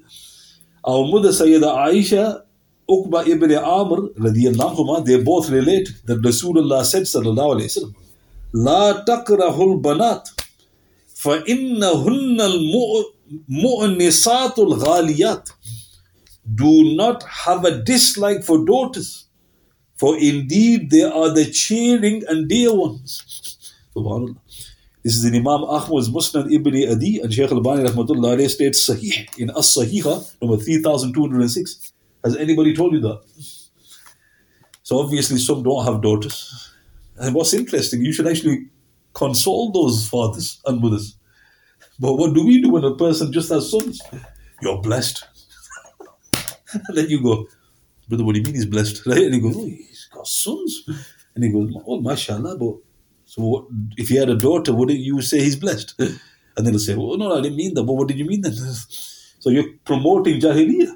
Our 0.84 1.06
mother 1.06 1.30
Sayyida 1.30 1.70
Aisha, 1.88 2.44
Uqba 2.90 3.28
ibn 3.28 3.52
Amr, 3.56 5.02
they 5.06 5.24
both 5.24 5.50
relate 5.50 5.90
that 6.06 6.22
Rasulullah 6.22 6.84
said, 6.84 7.04
Sallallahu 7.04 7.56
Alaihi 7.56 7.78
Wasallam, 7.78 7.96
La 8.54 9.04
takrahul 9.06 9.82
banat. 9.82 10.28
فَإِنَّهُنَّ 11.24 12.40
الْمُؤْنِسَاتُ 13.50 14.56
الْغَالِيَاتِ 14.56 15.52
Do 16.54 16.96
not 16.96 17.24
have 17.24 17.64
a 17.64 17.82
dislike 17.82 18.44
for 18.44 18.66
daughters, 18.66 19.26
for 19.96 20.18
indeed 20.18 20.90
they 20.90 21.04
are 21.04 21.34
the 21.34 21.46
cheering 21.46 22.24
and 22.28 22.50
dear 22.50 22.74
ones. 22.74 23.72
SubhanAllah. 23.96 24.36
This 25.04 25.16
is 25.16 25.26
in 25.26 25.36
Imam 25.36 25.64
Ahmad's 25.64 26.10
Musnad 26.10 26.52
ibn 26.52 26.76
Adi 26.76 27.20
and 27.20 27.34
Shaykh 27.34 27.52
Albani 27.52 27.84
rahmatullah 27.84 28.38
alayhi 28.38 28.50
states 28.50 28.90
Sahih 28.90 29.38
in 29.38 29.50
As-Sahiha 29.50 30.42
number 30.42 30.58
3206. 30.58 31.94
Has 32.24 32.36
anybody 32.38 32.74
told 32.74 32.94
you 32.94 33.02
that? 33.02 33.22
So 34.82 35.00
obviously 35.00 35.38
some 35.40 35.64
don't 35.64 35.86
have 35.86 36.02
daughters. 36.02 36.72
And 37.18 37.36
what's 37.36 37.54
interesting, 37.54 38.02
you 38.02 38.14
should 38.14 38.28
actually 38.28 38.70
console 39.14 39.72
those 39.72 40.08
fathers 40.08 40.62
and 40.66 40.82
mothers. 40.82 41.18
But 42.00 42.16
what 42.16 42.34
do 42.34 42.46
we 42.46 42.62
do 42.62 42.72
when 42.72 42.84
a 42.84 42.96
person 42.96 43.32
just 43.32 43.50
has 43.50 43.70
sons? 43.70 44.02
You're 44.62 44.82
blessed. 44.82 45.24
and 46.34 46.98
then 46.98 47.10
you 47.10 47.22
go, 47.22 47.48
Brother, 48.10 48.24
what 48.24 48.34
do 48.34 48.40
you 48.40 48.46
mean 48.46 48.56
he's 48.56 48.66
blessed? 48.66 49.06
Right? 49.06 49.18
And 49.24 49.34
he 49.36 49.40
goes, 49.40 49.56
Oh, 49.56 49.66
he's 49.66 50.10
got 50.14 50.28
sons. 50.28 50.84
And 51.36 51.44
he 51.44 51.52
goes, 51.52 51.74
Oh, 51.86 52.02
mashallah, 52.02 52.58
but 52.58 52.76
so 53.26 53.42
what, 53.42 53.66
if 53.98 54.10
he 54.10 54.18
had 54.18 54.30
a 54.30 54.36
daughter, 54.36 54.74
wouldn't 54.74 55.00
you 55.00 55.22
say 55.22 55.40
he's 55.40 55.56
blessed? 55.56 56.00
And 56.56 56.68
then 56.68 56.74
he'll 56.74 56.80
say, 56.80 56.96
Well, 56.96 57.18
no, 57.18 57.36
I 57.36 57.42
didn't 57.42 57.58
mean 57.58 57.74
that. 57.74 57.84
But 57.84 57.94
what 57.94 58.08
did 58.08 58.20
you 58.20 58.26
mean 58.26 58.42
then? 58.42 58.54
So 58.54 59.50
you're 59.50 59.74
promoting 59.86 60.40
Jahiliyyah. 60.40 60.96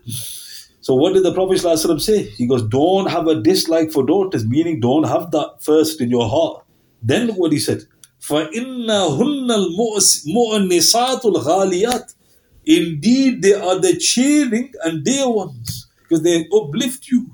So 0.82 0.94
what 0.94 1.14
did 1.14 1.24
the 1.24 1.34
Prophet 1.34 1.58
ﷺ 1.58 2.00
say? 2.00 2.24
He 2.24 2.48
goes, 2.48 2.62
Don't 2.64 3.10
have 3.10 3.28
a 3.28 3.42
dislike 3.42 3.92
for 3.92 4.06
daughters, 4.06 4.46
meaning 4.46 4.80
don't 4.80 5.08
have 5.08 5.32
that 5.32 5.56
first 5.62 6.00
in 6.00 6.12
your 6.12 6.30
heart. 6.30 6.64
Then 7.02 7.28
look 7.28 7.38
what 7.38 7.52
he 7.52 7.60
said. 7.60 7.84
فَإِنَّهُنَّ 8.27 9.51
الْمُؤْنِسَاتُ 9.51 11.23
الْغَالِيَاتِ 11.23 12.15
Indeed, 12.65 13.43
they 13.43 13.55
are 13.55 13.81
the 13.81 13.97
cheering 13.97 14.73
and 14.85 15.05
dear 15.05 15.29
ones 15.29 15.89
because 16.03 16.23
they 16.23 16.47
uplift 16.55 17.09
you. 17.09 17.29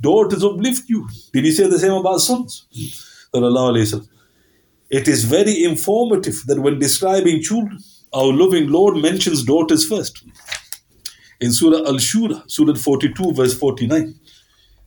Daughters 0.00 0.44
uplift 0.44 0.88
you. 0.88 1.08
Did 1.32 1.44
he 1.44 1.50
say 1.50 1.68
the 1.68 1.78
same 1.78 1.92
about 1.92 2.18
sons? 2.20 2.66
It 4.90 5.08
is 5.08 5.24
very 5.24 5.64
informative 5.64 6.44
that 6.46 6.60
when 6.60 6.78
describing 6.78 7.42
children, 7.42 7.78
our 8.12 8.32
loving 8.32 8.68
Lord 8.68 8.96
mentions 8.96 9.44
daughters 9.44 9.86
first. 9.86 10.22
In 11.40 11.52
Surah 11.52 11.86
Al 11.86 11.94
Shura, 11.94 12.42
Surah 12.50 12.74
42, 12.74 13.32
verse 13.32 13.54
49, 13.58 14.14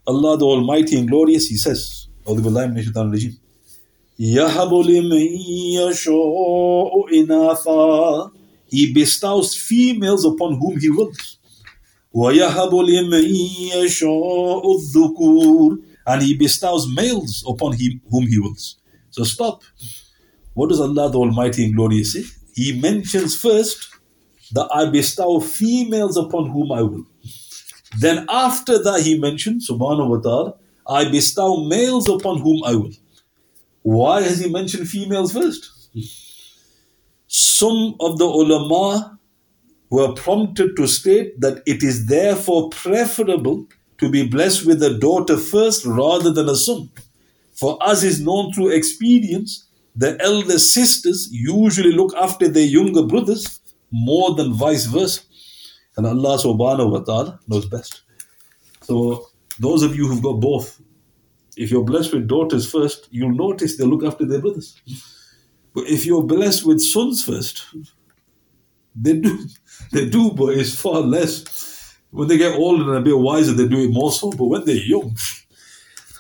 Allah 0.08 0.38
the 0.38 0.46
Almighty 0.46 0.98
and 0.98 1.10
Glorious, 1.10 1.48
He 1.48 1.58
says, 1.58 2.08
يَهَبُ 4.20 4.72
لِمَن 4.74 5.28
يَشَاءُ 5.80 6.92
إِنَاثًا 7.14 8.32
He 8.68 8.94
bestows 8.94 9.56
females 9.56 10.26
upon 10.26 10.56
whom 10.58 10.80
He 10.80 10.90
wills. 10.90 11.38
وَيَهَبُ 12.16 12.72
لِمَن 12.72 13.26
يَشَاءُ 13.74 14.64
الذُّكُورِ 14.64 15.78
And 16.06 16.22
He 16.22 16.38
bestows 16.38 16.88
males 16.88 17.44
upon 17.48 17.74
him, 17.74 18.02
whom 18.10 18.28
He 18.28 18.40
wills. 18.40 18.78
So 19.10 19.24
stop. 19.24 19.64
What 20.54 20.70
does 20.70 20.80
Allah 20.80 21.10
the 21.10 21.18
Almighty 21.18 21.66
and 21.66 21.76
Glorious 21.76 22.14
say? 22.14 22.24
He 22.54 22.80
mentions 22.80 23.36
first 23.36 23.90
that 24.54 24.68
I 24.72 24.86
bestow 24.86 25.40
females 25.40 26.18
upon 26.18 26.52
whom 26.52 26.72
I 26.72 26.84
will. 26.84 27.06
Then 28.00 28.26
after 28.30 28.82
that 28.82 29.02
he 29.02 29.18
mentions, 29.20 29.68
subhanahu 29.70 30.10
wa 30.10 30.18
ta'ala, 30.18 30.54
I 30.88 31.10
bestow 31.10 31.64
males 31.66 32.08
upon 32.10 32.40
whom 32.40 32.64
I 32.64 32.76
will. 32.76 32.92
Why 33.83 34.23
has 34.23 34.41
he 34.41 34.51
mentioned 34.51 34.89
females 34.89 35.33
first? 35.33 35.71
Some 37.27 37.95
of 38.01 38.19
the 38.19 38.25
ulama 38.25 39.19
were 39.91 40.13
prompted 40.13 40.77
to 40.77 40.87
state 40.87 41.41
that 41.41 41.63
it 41.67 41.83
is 41.83 42.07
therefore 42.07 42.71
preferable 42.71 43.67
to 43.99 44.11
be 44.11 44.27
blessed 44.27 44.67
with 44.67 44.83
a 44.83 44.99
daughter 44.99 45.37
first 45.37 45.85
rather 45.85 46.31
than 46.31 46.49
a 46.49 46.57
son. 46.57 46.91
For 47.55 47.79
as 47.85 48.05
is 48.05 48.21
known 48.21 48.53
through 48.53 48.69
experience, 48.69 49.67
the 49.97 50.17
elder 50.23 50.59
sisters 50.59 51.29
usually 51.33 51.93
look 51.93 52.15
after 52.15 52.47
their 52.49 52.65
younger 52.65 53.03
brothers 53.03 53.61
more 53.91 54.35
than 54.35 54.53
vice 54.53 54.85
versa. 54.85 55.23
And 55.97 56.07
Allah 56.07 56.39
subhanahu 56.39 56.93
wa 56.93 57.01
ta'ala 57.01 57.41
knows 57.49 57.67
best. 57.67 58.03
So 58.83 59.27
those 59.59 59.83
of 59.83 59.97
you 59.97 60.07
who've 60.07 60.23
got 60.23 60.41
both, 60.41 60.81
if 61.59 61.73
you're 61.73 61.85
blessed 61.85 62.13
with 62.15 62.29
daughters 62.29 62.71
first, 62.71 63.09
you'll 63.11 63.35
notice 63.35 63.77
they 63.77 63.85
look 63.85 64.05
after 64.05 64.25
their 64.25 64.41
brothers. 64.41 64.81
But 65.75 65.89
if 65.89 66.07
you're 66.07 66.23
blessed 66.23 66.65
with 66.65 66.81
sons 66.81 67.25
first, 67.25 67.67
they 68.95 69.15
do, 69.15 69.47
they 69.93 70.09
do, 70.09 70.31
but 70.31 70.57
it's 70.57 70.81
far 70.81 71.01
less. 71.01 71.97
When 72.11 72.29
they 72.29 72.39
get 72.39 72.57
older 72.57 72.85
and 72.95 72.99
a 72.99 73.01
bit 73.01 73.19
wiser, 73.19 73.53
they 73.53 73.67
do 73.67 73.83
it 73.83 73.91
more 73.91 74.13
so. 74.13 74.31
But 74.31 74.45
when 74.47 74.65
they're 74.65 74.77
young, 74.77 75.17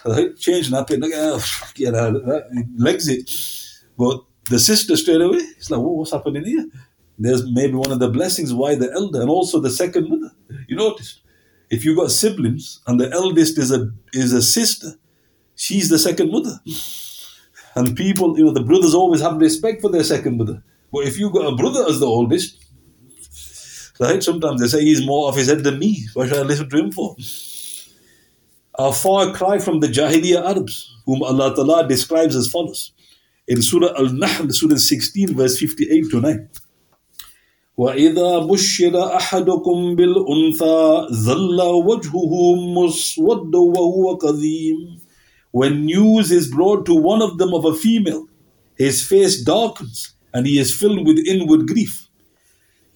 right, 0.04 0.36
change 0.36 0.70
nothing, 0.70 1.00
get 1.00 1.94
out 1.94 2.16
of 2.16 2.26
that, 2.26 2.66
legs 2.76 3.08
it. 3.08 3.30
But 3.96 4.24
the 4.50 4.58
sister 4.58 4.96
straight 4.96 5.20
away, 5.20 5.38
it's 5.56 5.70
like, 5.70 5.80
what's 5.80 6.10
happening 6.10 6.44
here? 6.44 6.66
There's 7.16 7.48
maybe 7.50 7.74
one 7.74 7.92
of 7.92 8.00
the 8.00 8.10
blessings 8.10 8.52
why 8.52 8.74
the 8.74 8.92
elder 8.92 9.20
and 9.20 9.30
also 9.30 9.60
the 9.60 9.70
second 9.70 10.08
mother. 10.08 10.32
You 10.68 10.76
noticed, 10.76 11.22
if 11.70 11.84
you've 11.84 11.96
got 11.96 12.10
siblings 12.10 12.80
and 12.86 12.98
the 13.00 13.10
eldest 13.12 13.58
is 13.58 13.70
a 13.72 13.90
is 14.12 14.32
a 14.32 14.42
sister, 14.42 14.92
she's 15.57 15.89
the 15.89 15.99
second 15.99 16.31
mother. 16.31 16.59
And 17.75 17.95
people, 17.95 18.37
you 18.37 18.45
know, 18.45 18.51
the 18.51 18.63
brothers 18.63 18.93
always 18.93 19.21
have 19.21 19.37
respect 19.37 19.81
for 19.81 19.89
their 19.89 20.03
second 20.03 20.37
mother. 20.37 20.63
But 20.91 21.05
if 21.05 21.17
you 21.17 21.31
got 21.31 21.51
a 21.51 21.55
brother 21.55 21.85
as 21.87 21.99
the 21.99 22.05
oldest, 22.05 22.63
right? 23.99 24.21
Sometimes 24.21 24.61
they 24.61 24.67
say 24.67 24.83
he's 24.83 25.05
more 25.05 25.27
off 25.27 25.37
his 25.37 25.47
head 25.47 25.63
than 25.63 25.79
me. 25.79 26.05
Why 26.13 26.27
should 26.27 26.37
I 26.37 26.41
listen 26.43 26.69
to 26.69 26.77
him 26.77 26.91
for? 26.91 27.15
A 28.77 28.91
far 28.91 29.33
cry 29.33 29.59
from 29.59 29.79
the 29.79 29.87
Jahiliyyah 29.87 30.49
Arabs, 30.49 30.95
whom 31.05 31.23
Allah 31.23 31.55
Ta'ala 31.55 31.87
describes 31.87 32.35
as 32.35 32.47
follows. 32.47 32.91
In 33.47 33.61
Surah 33.61 33.93
Al-Nahl, 33.97 34.49
Surah 34.49 34.77
16, 34.77 35.35
verse 35.35 35.57
58 35.59 36.11
to 36.11 36.21
9. 36.21 36.49
وإذا 37.77 38.37
بشر 38.37 39.15
أحدكم 39.15 39.95
بالأنثى 39.95 41.07
ظل 41.11 41.61
وجهه 41.61 42.55
مسود 42.55 43.55
وهو 43.55 44.17
كظيم 44.17 44.99
When 45.57 45.85
news 45.85 46.31
is 46.31 46.47
brought 46.49 46.85
to 46.87 46.95
one 46.95 47.21
of 47.21 47.37
them 47.37 47.53
of 47.53 47.65
a 47.65 47.75
female, 47.75 48.27
his 48.75 49.05
face 49.05 49.41
darkens 49.43 50.13
and 50.33 50.47
he 50.47 50.57
is 50.59 50.75
filled 50.75 51.05
with 51.05 51.19
inward 51.27 51.67
grief. 51.67 52.09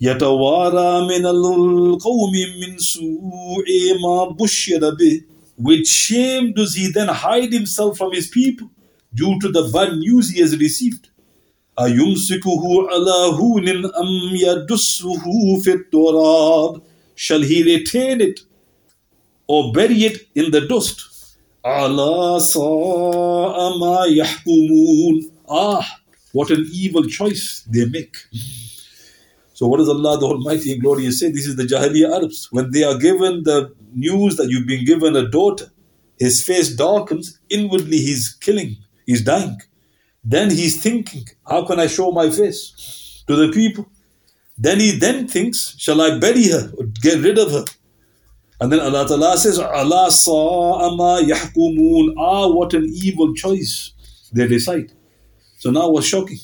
يتوارى 0.02 1.08
من 1.08 1.26
القوم 1.26 2.32
من 2.62 2.78
سوء 2.78 3.67
ما 4.02 4.36
بشر 4.39 4.89
به 4.96 5.24
With 5.58 5.88
shame 5.88 6.54
does 6.54 6.76
he 6.76 6.91
then 6.91 7.08
hide 7.08 7.52
himself 7.52 7.98
from 7.98 8.12
his 8.13 8.28
people 8.28 8.70
due 9.13 9.39
to 9.39 9.50
the 9.52 9.70
bad 9.74 9.98
news 9.98 10.30
he 10.30 10.41
has 10.41 10.56
received. 10.58 11.10
أيمسكه 11.80 12.88
على 12.89 13.38
هون 13.38 13.70
أم 13.70 14.36
يدسه 14.36 15.60
في 15.62 15.74
التراب 15.74 16.82
Shall 17.15 17.41
he 17.41 17.63
retain 17.63 18.22
it 18.22 18.41
or 19.48 19.72
bury 19.74 20.04
it 20.06 20.28
in 20.36 20.52
the 20.52 20.62
dust? 20.62 21.11
Allah 21.64 22.40
saw 22.40 23.79
ma 23.79 24.07
yahkumun. 24.07 25.31
Ah, 25.48 26.01
what 26.33 26.51
an 26.51 26.66
evil 26.72 27.05
choice 27.05 27.64
they 27.70 27.85
make. 27.87 28.16
So, 29.53 29.68
what 29.68 29.77
does 29.77 29.88
Allah 29.88 30.18
the 30.18 30.27
Almighty 30.27 30.72
and 30.72 30.83
Glorious 30.83 31.20
say? 31.20 31.31
This 31.31 31.46
is 31.46 31.55
the 31.55 31.62
Jahiliyyah 31.62 32.16
Arabs. 32.16 32.48
When 32.51 32.72
they 32.72 32.83
are 32.83 32.98
given 32.98 33.44
the 33.44 33.72
news 33.94 34.37
that 34.37 34.48
you've 34.48 34.66
been 34.66 34.85
given 34.85 35.14
a 35.14 35.29
daughter, 35.29 35.70
his 36.18 36.44
face 36.44 36.75
darkens, 36.75 37.38
inwardly 37.48 37.98
he's 37.98 38.33
killing, 38.40 38.77
he's 39.07 39.22
dying. 39.22 39.59
Then 40.25 40.51
he's 40.51 40.83
thinking, 40.83 41.27
How 41.48 41.64
can 41.64 41.79
I 41.79 41.87
show 41.87 42.11
my 42.11 42.29
face 42.31 43.22
to 43.29 43.37
the 43.37 43.53
people? 43.53 43.87
Then 44.59 44.81
he 44.81 44.92
then 44.98 45.29
thinks, 45.29 45.77
Shall 45.79 46.01
I 46.01 46.18
bury 46.18 46.48
her 46.48 46.72
or 46.77 46.87
get 47.01 47.22
rid 47.22 47.38
of 47.38 47.53
her? 47.53 47.64
And 48.62 48.70
then 48.70 48.79
Allah 48.79 49.05
Ta'ala 49.09 49.37
says, 49.37 49.59
Allah 49.59 50.09
sa'ama 50.09 51.20
yahkumun. 51.20 52.14
Ah, 52.16 52.46
what 52.46 52.72
an 52.75 52.85
evil 52.94 53.35
choice 53.35 53.92
they 54.33 54.46
decide. 54.46 54.92
So 55.59 55.72
now 55.72 55.88
what's 55.90 56.07
shocking? 56.07 56.38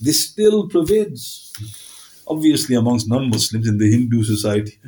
This 0.00 0.30
still 0.30 0.68
pervades, 0.68 1.52
obviously 2.28 2.76
amongst 2.76 3.08
non-Muslims 3.08 3.66
in 3.66 3.78
the 3.78 3.90
Hindu 3.90 4.22
society, 4.22 4.78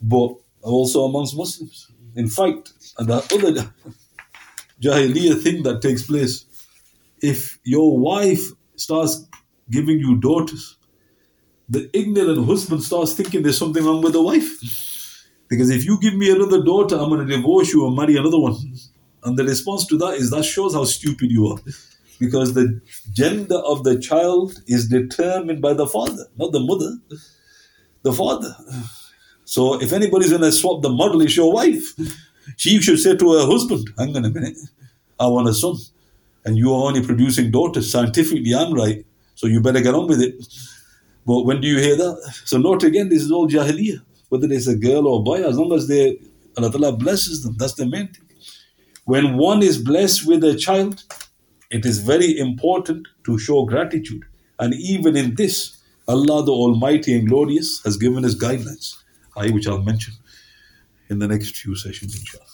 but 0.00 0.34
also 0.62 1.04
amongst 1.04 1.36
Muslims. 1.36 1.90
In 2.16 2.28
fact, 2.28 2.72
and 2.96 3.08
the 3.08 3.16
other 3.16 3.70
Jahiliyyah 4.80 5.42
thing 5.42 5.62
that 5.64 5.82
takes 5.82 6.04
place, 6.04 6.46
if 7.20 7.58
your 7.62 7.98
wife 7.98 8.52
starts 8.76 9.28
giving 9.68 9.98
you 9.98 10.16
daughters, 10.16 10.78
the 11.68 11.90
ignorant 11.92 12.46
husband 12.46 12.82
starts 12.82 13.12
thinking 13.12 13.42
there's 13.42 13.58
something 13.58 13.84
wrong 13.84 14.00
with 14.00 14.14
the 14.14 14.22
wife. 14.22 14.91
Because 15.52 15.68
if 15.68 15.84
you 15.84 16.00
give 16.00 16.14
me 16.14 16.30
another 16.30 16.62
daughter, 16.62 16.96
I'm 16.96 17.10
going 17.10 17.26
to 17.26 17.36
divorce 17.36 17.74
you 17.74 17.86
and 17.86 17.94
marry 17.94 18.16
another 18.16 18.38
one. 18.38 18.56
And 19.24 19.36
the 19.38 19.44
response 19.44 19.86
to 19.86 19.96
that 19.98 20.14
is 20.14 20.30
that 20.30 20.44
shows 20.44 20.74
how 20.74 20.82
stupid 20.84 21.30
you 21.30 21.46
are. 21.46 21.58
Because 22.18 22.54
the 22.54 22.80
gender 23.12 23.58
of 23.58 23.84
the 23.84 24.00
child 24.00 24.60
is 24.66 24.88
determined 24.88 25.60
by 25.62 25.74
the 25.74 25.86
father, 25.86 26.24
not 26.36 26.50
the 26.50 26.58
mother. 26.58 26.96
The 28.02 28.12
father. 28.12 28.56
So 29.44 29.80
if 29.80 29.92
anybody's 29.92 30.30
going 30.30 30.42
to 30.42 30.50
swap 30.50 30.82
the 30.82 30.90
model, 30.90 31.20
it's 31.20 31.36
your 31.36 31.52
wife. 31.52 31.84
She 32.56 32.80
should 32.80 32.98
say 32.98 33.14
to 33.14 33.32
her 33.34 33.46
husband, 33.46 33.90
hang 33.96 34.16
on 34.16 34.24
a 34.24 34.30
minute, 34.30 34.56
I 35.20 35.28
want 35.28 35.48
a 35.48 35.54
son. 35.54 35.76
And 36.44 36.56
you 36.56 36.72
are 36.72 36.88
only 36.88 37.06
producing 37.06 37.52
daughters. 37.52 37.92
Scientifically, 37.92 38.54
I'm 38.54 38.72
right. 38.72 39.06
So 39.36 39.46
you 39.46 39.60
better 39.60 39.82
get 39.82 39.94
on 39.94 40.08
with 40.08 40.20
it. 40.20 40.34
But 41.24 41.42
when 41.42 41.60
do 41.60 41.68
you 41.68 41.78
hear 41.78 41.94
that? 41.96 42.34
So 42.44 42.58
note 42.58 42.82
again, 42.82 43.10
this 43.10 43.22
is 43.22 43.30
all 43.30 43.48
jahiliyyah. 43.48 44.02
Whether 44.32 44.50
it's 44.50 44.66
a 44.66 44.74
girl 44.74 45.06
or 45.06 45.20
a 45.20 45.22
boy, 45.22 45.46
as 45.46 45.58
long 45.58 45.74
as 45.74 45.88
they 45.88 46.16
Allah 46.56 46.96
blesses 46.96 47.42
them, 47.42 47.54
that's 47.58 47.74
the 47.74 47.84
main 47.84 48.08
thing. 48.08 48.26
When 49.04 49.36
one 49.36 49.62
is 49.62 49.76
blessed 49.76 50.26
with 50.26 50.42
a 50.42 50.56
child, 50.56 51.04
it 51.70 51.84
is 51.84 51.98
very 51.98 52.38
important 52.38 53.08
to 53.24 53.36
show 53.38 53.66
gratitude. 53.66 54.22
And 54.58 54.72
even 54.72 55.16
in 55.16 55.34
this, 55.34 55.76
Allah 56.08 56.42
the 56.46 56.50
Almighty 56.50 57.14
and 57.14 57.28
Glorious 57.28 57.82
has 57.84 57.98
given 57.98 58.24
us 58.24 58.34
guidelines, 58.34 58.96
which 59.52 59.68
I'll 59.68 59.82
mention 59.82 60.14
in 61.10 61.18
the 61.18 61.28
next 61.28 61.54
few 61.54 61.76
sessions, 61.76 62.16
inshallah. 62.18 62.46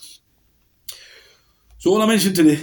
So 1.78 1.92
all 1.92 2.02
I 2.02 2.06
mentioned 2.06 2.34
today 2.34 2.58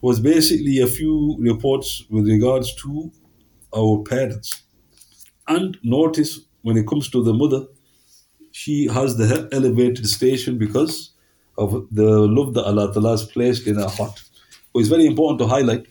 was 0.00 0.20
basically 0.20 0.78
a 0.80 0.86
few 0.86 1.36
reports 1.38 2.06
with 2.08 2.26
regards 2.26 2.74
to 2.76 3.12
our 3.76 4.02
parents. 4.04 4.62
And 5.48 5.76
notice 5.82 6.40
when 6.62 6.78
it 6.78 6.86
comes 6.86 7.10
to 7.10 7.22
the 7.22 7.34
mother, 7.34 7.66
she 8.52 8.86
has 8.86 9.16
the 9.16 9.48
elevated 9.52 10.06
station 10.06 10.58
because 10.58 11.12
of 11.58 11.86
the 11.90 12.04
love 12.04 12.54
that 12.54 12.64
Allah 12.64 12.92
Ta'ala 12.92 13.10
has 13.10 13.24
placed 13.24 13.66
in 13.66 13.76
her 13.76 13.88
heart. 13.88 14.22
But 14.72 14.80
it's 14.80 14.88
very 14.88 15.06
important 15.06 15.38
to 15.40 15.46
highlight. 15.46 15.86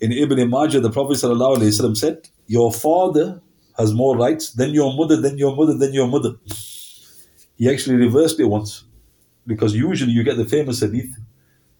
In 0.00 0.12
Ibn 0.12 0.48
Majah, 0.48 0.80
the 0.80 0.90
Prophet 0.90 1.16
said, 1.16 2.28
Your 2.46 2.72
father 2.72 3.40
has 3.78 3.92
more 3.94 4.16
rights 4.16 4.52
than 4.52 4.70
your 4.70 4.94
mother, 4.94 5.16
than 5.20 5.38
your 5.38 5.54
mother, 5.56 5.74
than 5.76 5.92
your 5.92 6.06
mother. 6.06 6.34
He 7.56 7.70
actually 7.70 7.96
reversed 7.96 8.38
it 8.40 8.44
once. 8.44 8.84
Because 9.46 9.74
usually 9.74 10.12
you 10.12 10.24
get 10.24 10.36
the 10.36 10.44
famous 10.44 10.80
hadith, 10.80 11.14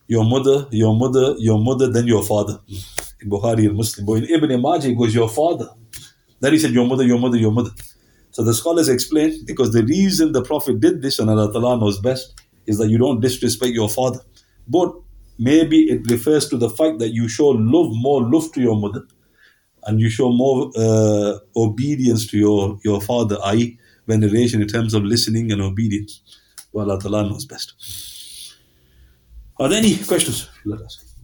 your 0.07 0.25
mother, 0.25 0.67
your 0.71 0.95
mother, 0.97 1.35
your 1.39 1.59
mother, 1.59 1.89
then 1.91 2.07
your 2.07 2.23
father. 2.23 2.61
In 3.21 3.29
Bukhari 3.29 3.67
and 3.67 3.77
Muslim. 3.77 4.07
But 4.07 4.15
in 4.15 4.25
Ibn 4.25 4.61
Majah, 4.63 4.91
it 4.91 4.95
goes 4.97 5.15
your 5.15 5.29
father. 5.29 5.69
Then 6.41 6.53
he 6.53 6.59
said, 6.59 6.71
Your 6.71 6.87
mother, 6.87 7.05
your 7.05 7.19
mother, 7.19 7.37
your 7.37 7.51
mother. 7.51 7.71
So 8.37 8.43
the 8.45 8.53
scholars 8.53 8.91
explain 8.91 9.47
because 9.47 9.73
the 9.73 9.83
reason 9.83 10.33
the 10.33 10.43
Prophet 10.43 10.79
did 10.79 11.01
this, 11.01 11.19
and 11.19 11.31
Allah 11.31 11.79
knows 11.79 11.99
best, 11.99 12.39
is 12.67 12.77
that 12.77 12.91
you 12.91 12.99
don't 12.99 13.23
disrespect 13.23 13.73
your 13.73 13.89
father. 13.89 14.21
But 14.69 14.93
maybe 15.39 15.85
it 15.85 16.11
refers 16.11 16.47
to 16.51 16.59
the 16.59 16.69
fact 16.69 16.99
that 16.99 17.15
you 17.15 17.29
show 17.29 17.49
love, 17.49 17.93
more 17.93 18.21
love 18.31 18.53
to 18.53 18.61
your 18.61 18.77
mother, 18.77 19.05
and 19.85 19.99
you 20.01 20.11
show 20.11 20.31
more 20.31 20.71
uh, 20.77 21.39
obedience 21.57 22.27
to 22.27 22.37
your, 22.37 22.79
your 22.85 23.01
father, 23.01 23.39
i.e., 23.43 23.79
veneration 24.07 24.61
in 24.61 24.69
terms 24.69 24.93
of 24.93 25.03
listening 25.03 25.51
and 25.51 25.63
obedience. 25.63 26.21
Well, 26.75 26.91
Allah 26.91 27.23
knows 27.31 27.47
best. 27.47 27.73
Are 29.59 29.71
there 29.71 29.79
any 29.79 29.97
questions? 29.97 30.47
Let 30.67 30.83
us. 30.83 31.16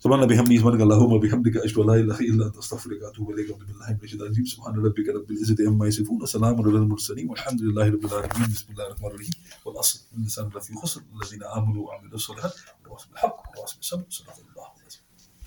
سبحان 0.00 0.26
بحمده 0.26 0.56
سبحانك 0.56 0.80
اللهم 0.80 1.18
بحمدك 1.18 1.56
أشهد 1.56 1.78
أن 1.78 1.86
لا 1.86 1.94
إله 1.94 2.20
إلا 2.20 2.46
أنت 2.46 2.56
أستغفرك 2.56 3.02
وأتوب 3.02 3.30
إليك 3.30 3.50
واتوب 3.50 3.66
بالله 3.66 3.88
من 3.90 3.98
الشيطان 4.02 4.26
الرجيم. 4.26 4.44
سبحان 4.44 4.74
ربك 4.86 5.08
رب 5.08 5.30
العزة 5.30 5.56
عما 5.68 5.86
يصفون 5.86 6.22
وسلام 6.22 6.54
على 6.62 6.78
المرسلين 6.78 7.30
والحمد 7.30 7.62
لله 7.62 7.86
رب 7.88 8.04
العالمين. 8.04 8.48
بسم 8.54 8.72
الله 8.72 8.86
الرحمن 8.86 9.08
الرحيم. 9.10 9.34
والأصل 9.64 10.00
الإنسان 10.16 10.50
لفي 10.56 10.74
خسر 10.74 11.00
الذين 11.16 11.42
آمنوا 11.42 11.86
وعملوا 11.86 12.14
الصالحات 12.14 12.54
وتواصوا 12.80 13.10
بالحق 13.10 13.36
وتواصوا 13.50 13.76
بالصبر 13.78 14.04
صدق 14.08 14.32
الله 14.38 14.47